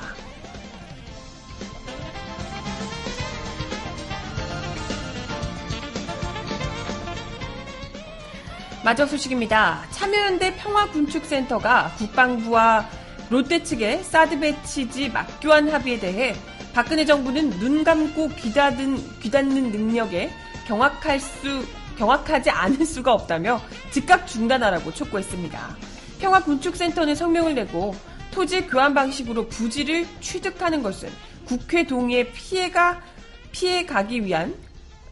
마지막 8.84 9.09
소식입니다. 9.09 9.82
참여연대 9.91 10.57
평화군축센터가 10.57 11.93
국방부와 11.99 12.89
롯데 13.28 13.62
측의 13.62 14.03
사드 14.03 14.41
배치지 14.41 15.11
막교환 15.11 15.68
합의에 15.68 15.99
대해 15.99 16.34
박근혜 16.72 17.05
정부는 17.05 17.51
눈 17.59 17.84
감고 17.84 18.30
귀 18.36 18.53
닫은, 18.55 19.20
귀 19.20 19.30
닫는 19.30 19.72
능력에 19.72 20.30
경악할 20.69 21.19
수, 21.19 21.64
경악하지 21.97 22.51
않을 22.51 22.85
수가 22.85 23.14
없다며 23.14 23.59
즉각 23.91 24.27
중단하라고 24.27 24.93
촉구했습니다. 24.93 25.77
평화군축센터는 26.21 27.14
성명을 27.14 27.55
내고 27.55 27.95
토지 28.31 28.66
교환 28.66 28.93
방식으로 28.93 29.49
부지를 29.49 30.07
취득하는 30.21 30.83
것은 30.83 31.09
국회 31.47 31.87
동의에 31.87 32.31
피해가, 32.33 33.01
피해 33.51 33.87
가기 33.87 34.27
위한, 34.27 34.55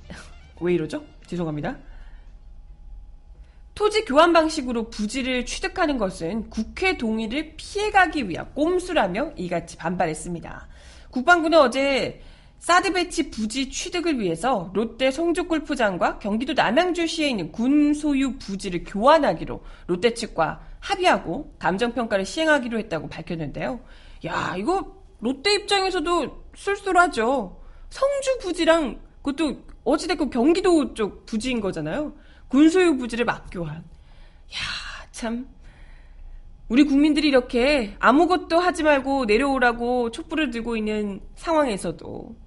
왜 0.61 0.75
이러죠? 0.75 1.03
죄송합니다. 1.27 1.79
토지 3.75 4.05
교환 4.05 4.35
방식으로 4.35 4.91
부지를 4.91 5.47
취득하는 5.47 5.97
것은 5.97 6.51
국회 6.51 6.99
동의를 6.99 7.55
피해가기 7.57 8.29
위한 8.29 8.53
꼼수라며 8.55 9.33
이같이 9.37 9.77
반발했습니다. 9.77 10.69
국방부는 11.11 11.59
어제 11.59 12.21
사드 12.67 12.95
배치 12.95 13.31
부지 13.31 13.71
취득을 13.71 14.19
위해서 14.19 14.73
롯데 14.75 15.13
송주 15.13 15.45
골프장과 15.45 16.19
경기도 16.19 16.53
남양주시에 16.53 17.29
있는 17.29 17.53
군 17.53 17.95
소유 17.95 18.39
부지를 18.39 18.83
교환하기로 18.85 19.63
롯데 19.87 20.13
측과 20.15 20.59
합의하고 20.81 21.55
감정 21.61 21.93
평가를 21.93 22.25
시행하기로 22.25 22.77
했다고 22.81 23.09
밝혔는데요. 23.09 23.79
야, 24.25 24.57
이거 24.59 24.97
롯데 25.21 25.55
입장에서도 25.55 26.45
쏠쏠하죠. 26.57 27.63
성주 27.89 28.39
부지랑 28.41 29.01
그것도 29.23 29.63
어찌됐건 29.85 30.31
경기도 30.31 30.93
쪽 30.95 31.25
부지인 31.25 31.61
거잖아요. 31.61 32.17
군 32.49 32.69
소유 32.69 32.97
부지를 32.97 33.27
막교환. 33.27 33.77
야, 33.77 34.59
참. 35.13 35.47
우리 36.69 36.83
국민들이 36.83 37.29
이렇게 37.29 37.95
아무것도 38.01 38.59
하지 38.59 38.83
말고 38.83 39.27
내려오라고 39.27 40.11
촛불을 40.11 40.51
들고 40.51 40.77
있는 40.77 41.21
상황에서도 41.37 42.46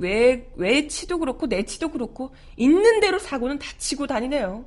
외, 0.00 0.50
외치도 0.56 1.18
그렇고 1.18 1.46
내치도 1.46 1.90
그렇고 1.90 2.34
있는 2.56 3.00
대로 3.00 3.18
사고는 3.18 3.58
다 3.58 3.66
치고 3.76 4.06
다니네요. 4.06 4.64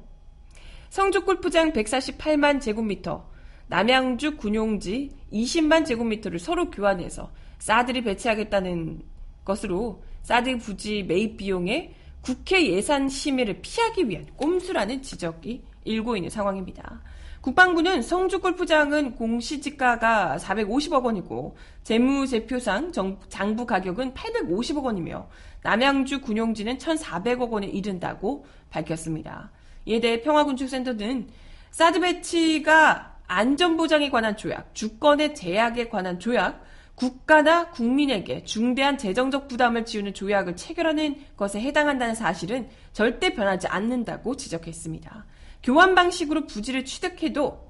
성주 0.89 1.25
골프장 1.25 1.73
148만 1.73 2.61
제곱미터, 2.61 3.27
남양주 3.67 4.38
군용지 4.38 5.09
20만 5.31 5.86
제곱미터를 5.86 6.38
서로 6.38 6.69
교환해서 6.69 7.31
사드를 7.57 8.03
배치하겠다는 8.03 9.01
것으로 9.43 10.03
사드 10.21 10.59
부지 10.59 11.03
매입 11.03 11.38
비용에 11.38 11.95
국회 12.21 12.67
예산 12.67 13.09
심의를 13.09 13.59
피하기 13.61 14.07
위한 14.07 14.27
꼼수라는 14.38 15.01
지적이 15.01 15.63
일고 15.84 16.15
있는 16.15 16.29
상황입니다. 16.29 17.01
국방부는 17.44 18.02
성주 18.02 18.39
골프장은 18.39 19.16
공시지가가 19.16 20.38
450억 20.39 21.04
원이고 21.04 21.58
재무제표상 21.84 22.94
정- 22.94 23.20
장부 23.28 23.66
가격은 23.66 24.14
850억 24.14 24.82
원이며 24.86 25.28
남양주 25.62 26.22
군용지는 26.22 26.78
1,400억 26.78 27.50
원에 27.50 27.68
이른다고 27.68 28.46
밝혔습니다. 28.70 29.52
이에 29.86 30.00
대해 30.00 30.22
평화군축센터는 30.22 31.28
사드 31.72 32.00
배치가 32.00 33.18
안전보장에 33.28 34.10
관한 34.10 34.38
조약, 34.38 34.74
주권의 34.74 35.36
제약에 35.36 35.89
관한 35.89 36.20
조약, 36.20 36.64
국가나 36.96 37.72
국민에게 37.72 38.46
중대한 38.46 38.98
재정적 38.98 39.50
부담을 39.50 39.84
지우는 39.84 40.14
조약을 40.14 40.56
체결하는 40.56 41.18
것에 41.36 41.60
해당한다는 41.60 42.16
사실은 42.16 42.70
절대 42.94 43.34
변하지 43.34 43.68
않는다고 43.68 44.38
지적했습니다. 44.38 45.26
교환 45.64 45.95
방식으로 45.95 46.45
부지를 46.45 46.86
취득해도 46.86 47.64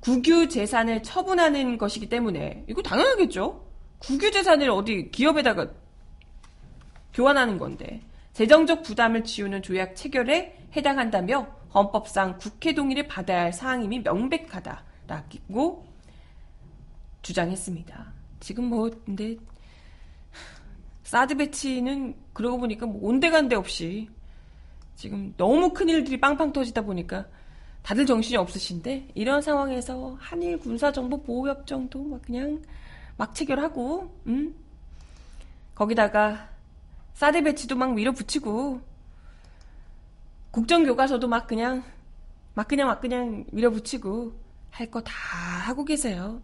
국유 0.00 0.48
재산을 0.48 1.02
처분하는 1.02 1.78
것이기 1.78 2.08
때문에 2.08 2.64
이거 2.68 2.82
당연하겠죠. 2.82 3.64
국유 3.98 4.30
재산을 4.30 4.70
어디 4.70 5.10
기업에다가 5.10 5.70
교환하는 7.14 7.58
건데 7.58 8.02
재정적 8.34 8.82
부담을 8.82 9.24
지우는 9.24 9.62
조약 9.62 9.96
체결에 9.96 10.68
해당한다며 10.76 11.46
헌법상 11.72 12.38
국회 12.38 12.74
동의를 12.74 13.08
받아야 13.08 13.42
할 13.42 13.52
사항임이 13.52 14.00
명백하다라고 14.00 15.86
주장했습니다. 17.22 18.12
지금 18.40 18.64
뭐 18.64 18.90
근데 19.04 19.36
사드 21.04 21.36
배치는 21.36 22.16
그러고 22.32 22.58
보니까 22.58 22.86
뭐 22.86 23.08
온데간데 23.08 23.56
없이 23.56 24.08
지금 24.96 25.34
너무 25.36 25.72
큰 25.72 25.88
일들이 25.88 26.18
빵빵 26.18 26.52
터지다 26.52 26.82
보니까 26.82 27.26
다들 27.82 28.06
정신이 28.06 28.36
없으신데 28.36 29.10
이런 29.14 29.40
상황에서 29.42 30.16
한일 30.18 30.58
군사정보 30.58 31.22
보호협정도 31.22 32.02
막 32.02 32.22
그냥 32.22 32.62
막 33.16 33.34
체결하고 33.34 34.10
음? 34.26 34.54
거기다가 35.74 36.48
사드 37.14 37.42
배치도 37.44 37.76
막 37.76 37.94
밀어붙이고 37.94 38.80
국정교과서도 40.50 41.28
막 41.28 41.46
그냥 41.46 41.84
막 42.54 42.66
그냥 42.68 42.88
막 42.88 43.00
그냥 43.00 43.44
밀어붙이고 43.52 44.32
할 44.70 44.90
거 44.90 45.00
다 45.02 45.12
하고 45.12 45.84
계세요. 45.84 46.42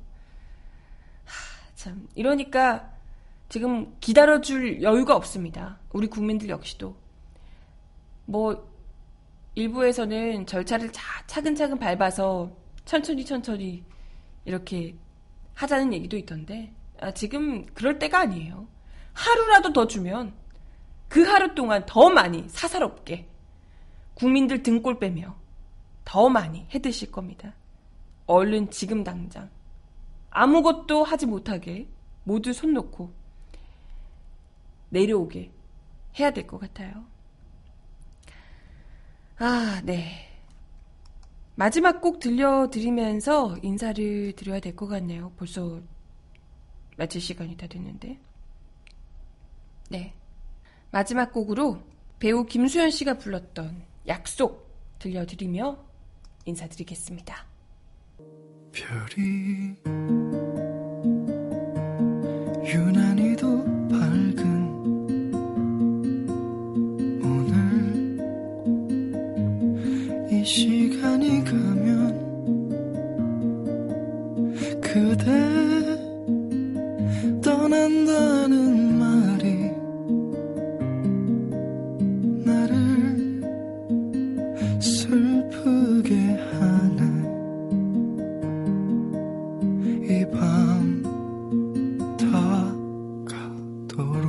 하, 1.25 1.75
참 1.75 2.09
이러니까 2.15 2.91
지금 3.49 3.95
기다려줄 4.01 4.83
여유가 4.83 5.17
없습니다. 5.17 5.79
우리 5.93 6.07
국민들 6.07 6.49
역시도 6.49 6.97
뭐 8.25 8.71
일부에서는 9.55 10.47
절차를 10.47 10.93
차, 10.93 11.03
차근차근 11.27 11.79
밟아서 11.79 12.51
천천히 12.85 13.25
천천히 13.25 13.85
이렇게 14.45 14.97
하자는 15.55 15.93
얘기도 15.93 16.17
있던데 16.17 16.73
아, 17.01 17.11
지금 17.13 17.67
그럴 17.67 17.99
때가 17.99 18.21
아니에요. 18.21 18.67
하루라도 19.13 19.73
더 19.73 19.87
주면 19.87 20.35
그 21.09 21.23
하루 21.25 21.55
동안 21.55 21.85
더 21.87 22.09
많이 22.09 22.49
사사롭게 22.49 23.29
국민들 24.15 24.63
등골 24.63 24.99
빼며 24.99 25.37
더 26.05 26.29
많이 26.29 26.67
해드실 26.75 27.11
겁니다. 27.11 27.55
얼른 28.27 28.71
지금 28.71 29.05
당장 29.05 29.51
아무것도 30.31 31.05
하지 31.05 31.27
못하게 31.27 31.89
모두 32.25 32.53
손 32.53 32.73
놓고 32.73 33.13
내려오게 34.91 35.53
해야 36.19 36.31
될 36.31 36.47
것 36.47 36.59
같아요. 36.59 37.05
아, 39.39 39.81
네. 39.85 40.29
마지막 41.55 42.01
곡 42.01 42.19
들려드리면서 42.21 43.57
인사를 43.63 44.33
드려야 44.37 44.61
될 44.61 44.75
것 44.75 44.87
같네요. 44.87 45.33
벌써 45.37 45.81
마칠 46.97 47.21
시간이 47.21 47.57
다 47.57 47.67
됐는데. 47.67 48.19
네. 49.91 50.15
마지막 50.91 51.33
곡으로 51.33 51.83
배우 52.19 52.45
김수현 52.47 52.91
씨가 52.91 53.19
불렀던 53.19 53.83
약속 54.09 54.71
들려드리며 54.99 55.79
인사드리겠습니다. 56.45 57.47
별이 58.73 59.77
유난히 62.65 63.22
이 70.43 70.45
시간이 70.45 71.45
가면 71.45 72.21
그대 74.81 75.31
떠난다는 77.41 78.99
말이 78.99 79.71
나를 82.45 83.41
슬프게 84.81 86.17
하네. 86.17 87.03
이 90.11 90.27
밤 90.33 91.03
다가도록. 93.47 94.27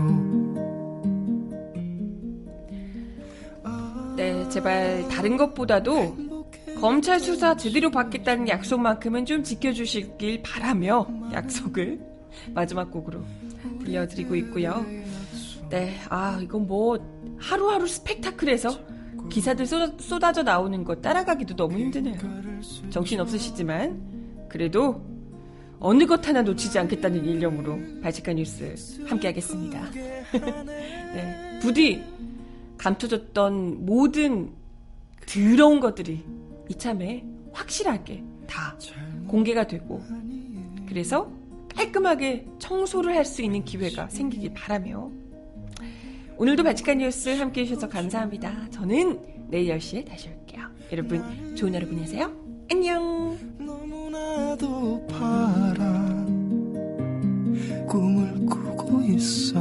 네, 4.15 4.47
제발 4.49 4.92
다른 5.23 5.37
것보다도 5.37 6.17
검찰 6.81 7.17
수사 7.17 7.55
제대로 7.55 7.89
받겠다는 7.89 8.49
약속만큼은 8.49 9.25
좀 9.25 9.41
지켜주시길 9.41 10.43
바라며 10.43 11.07
약속을 11.31 11.97
마지막 12.53 12.91
곡으로 12.91 13.21
들려드리고 13.79 14.35
있고요. 14.35 14.85
네, 15.69 15.97
아, 16.09 16.39
이건 16.41 16.67
뭐 16.67 16.99
하루하루 17.37 17.87
스펙타클해서 17.87 18.77
기사들 19.29 19.65
쏟아, 19.65 19.93
쏟아져 19.97 20.43
나오는 20.43 20.83
거 20.83 20.95
따라가기도 20.95 21.55
너무 21.55 21.79
힘드네요. 21.79 22.17
정신 22.89 23.21
없으시지만 23.21 24.47
그래도 24.49 25.01
어느 25.79 26.05
것 26.05 26.27
하나 26.27 26.41
놓치지 26.41 26.77
않겠다는 26.79 27.23
일념으로 27.23 27.79
발칙한 28.01 28.35
뉴스 28.35 29.05
함께하겠습니다. 29.07 29.89
네, 31.15 31.59
부디 31.61 32.03
감춰졌던 32.77 33.85
모든 33.85 34.62
더러운 35.25 35.79
것들이 35.79 36.23
이참에 36.69 37.23
확실하게 37.51 38.23
다 38.47 38.77
공개가 39.27 39.65
되고 39.67 40.01
그래서 40.87 41.31
깔끔하게 41.75 42.45
청소를 42.59 43.15
할 43.15 43.25
수 43.25 43.41
있는 43.41 43.63
기회가 43.65 44.07
생기길 44.09 44.53
바라며 44.53 45.09
오늘도 46.37 46.63
바치카 46.63 46.95
뉴스 46.95 47.29
함께 47.29 47.61
해주셔서 47.61 47.89
감사합니다. 47.89 48.69
저는 48.71 49.19
내일 49.49 49.75
10시에 49.77 50.05
다시 50.05 50.29
올게요. 50.29 50.67
여러분 50.91 51.55
좋은 51.55 51.73
하루 51.75 51.87
보내세요. 51.87 52.31
안녕 52.71 53.37
너무나도 53.59 55.07
파란 55.07 56.25
꿈을 57.87 58.45
꾸고 58.45 59.01
있어 59.03 59.59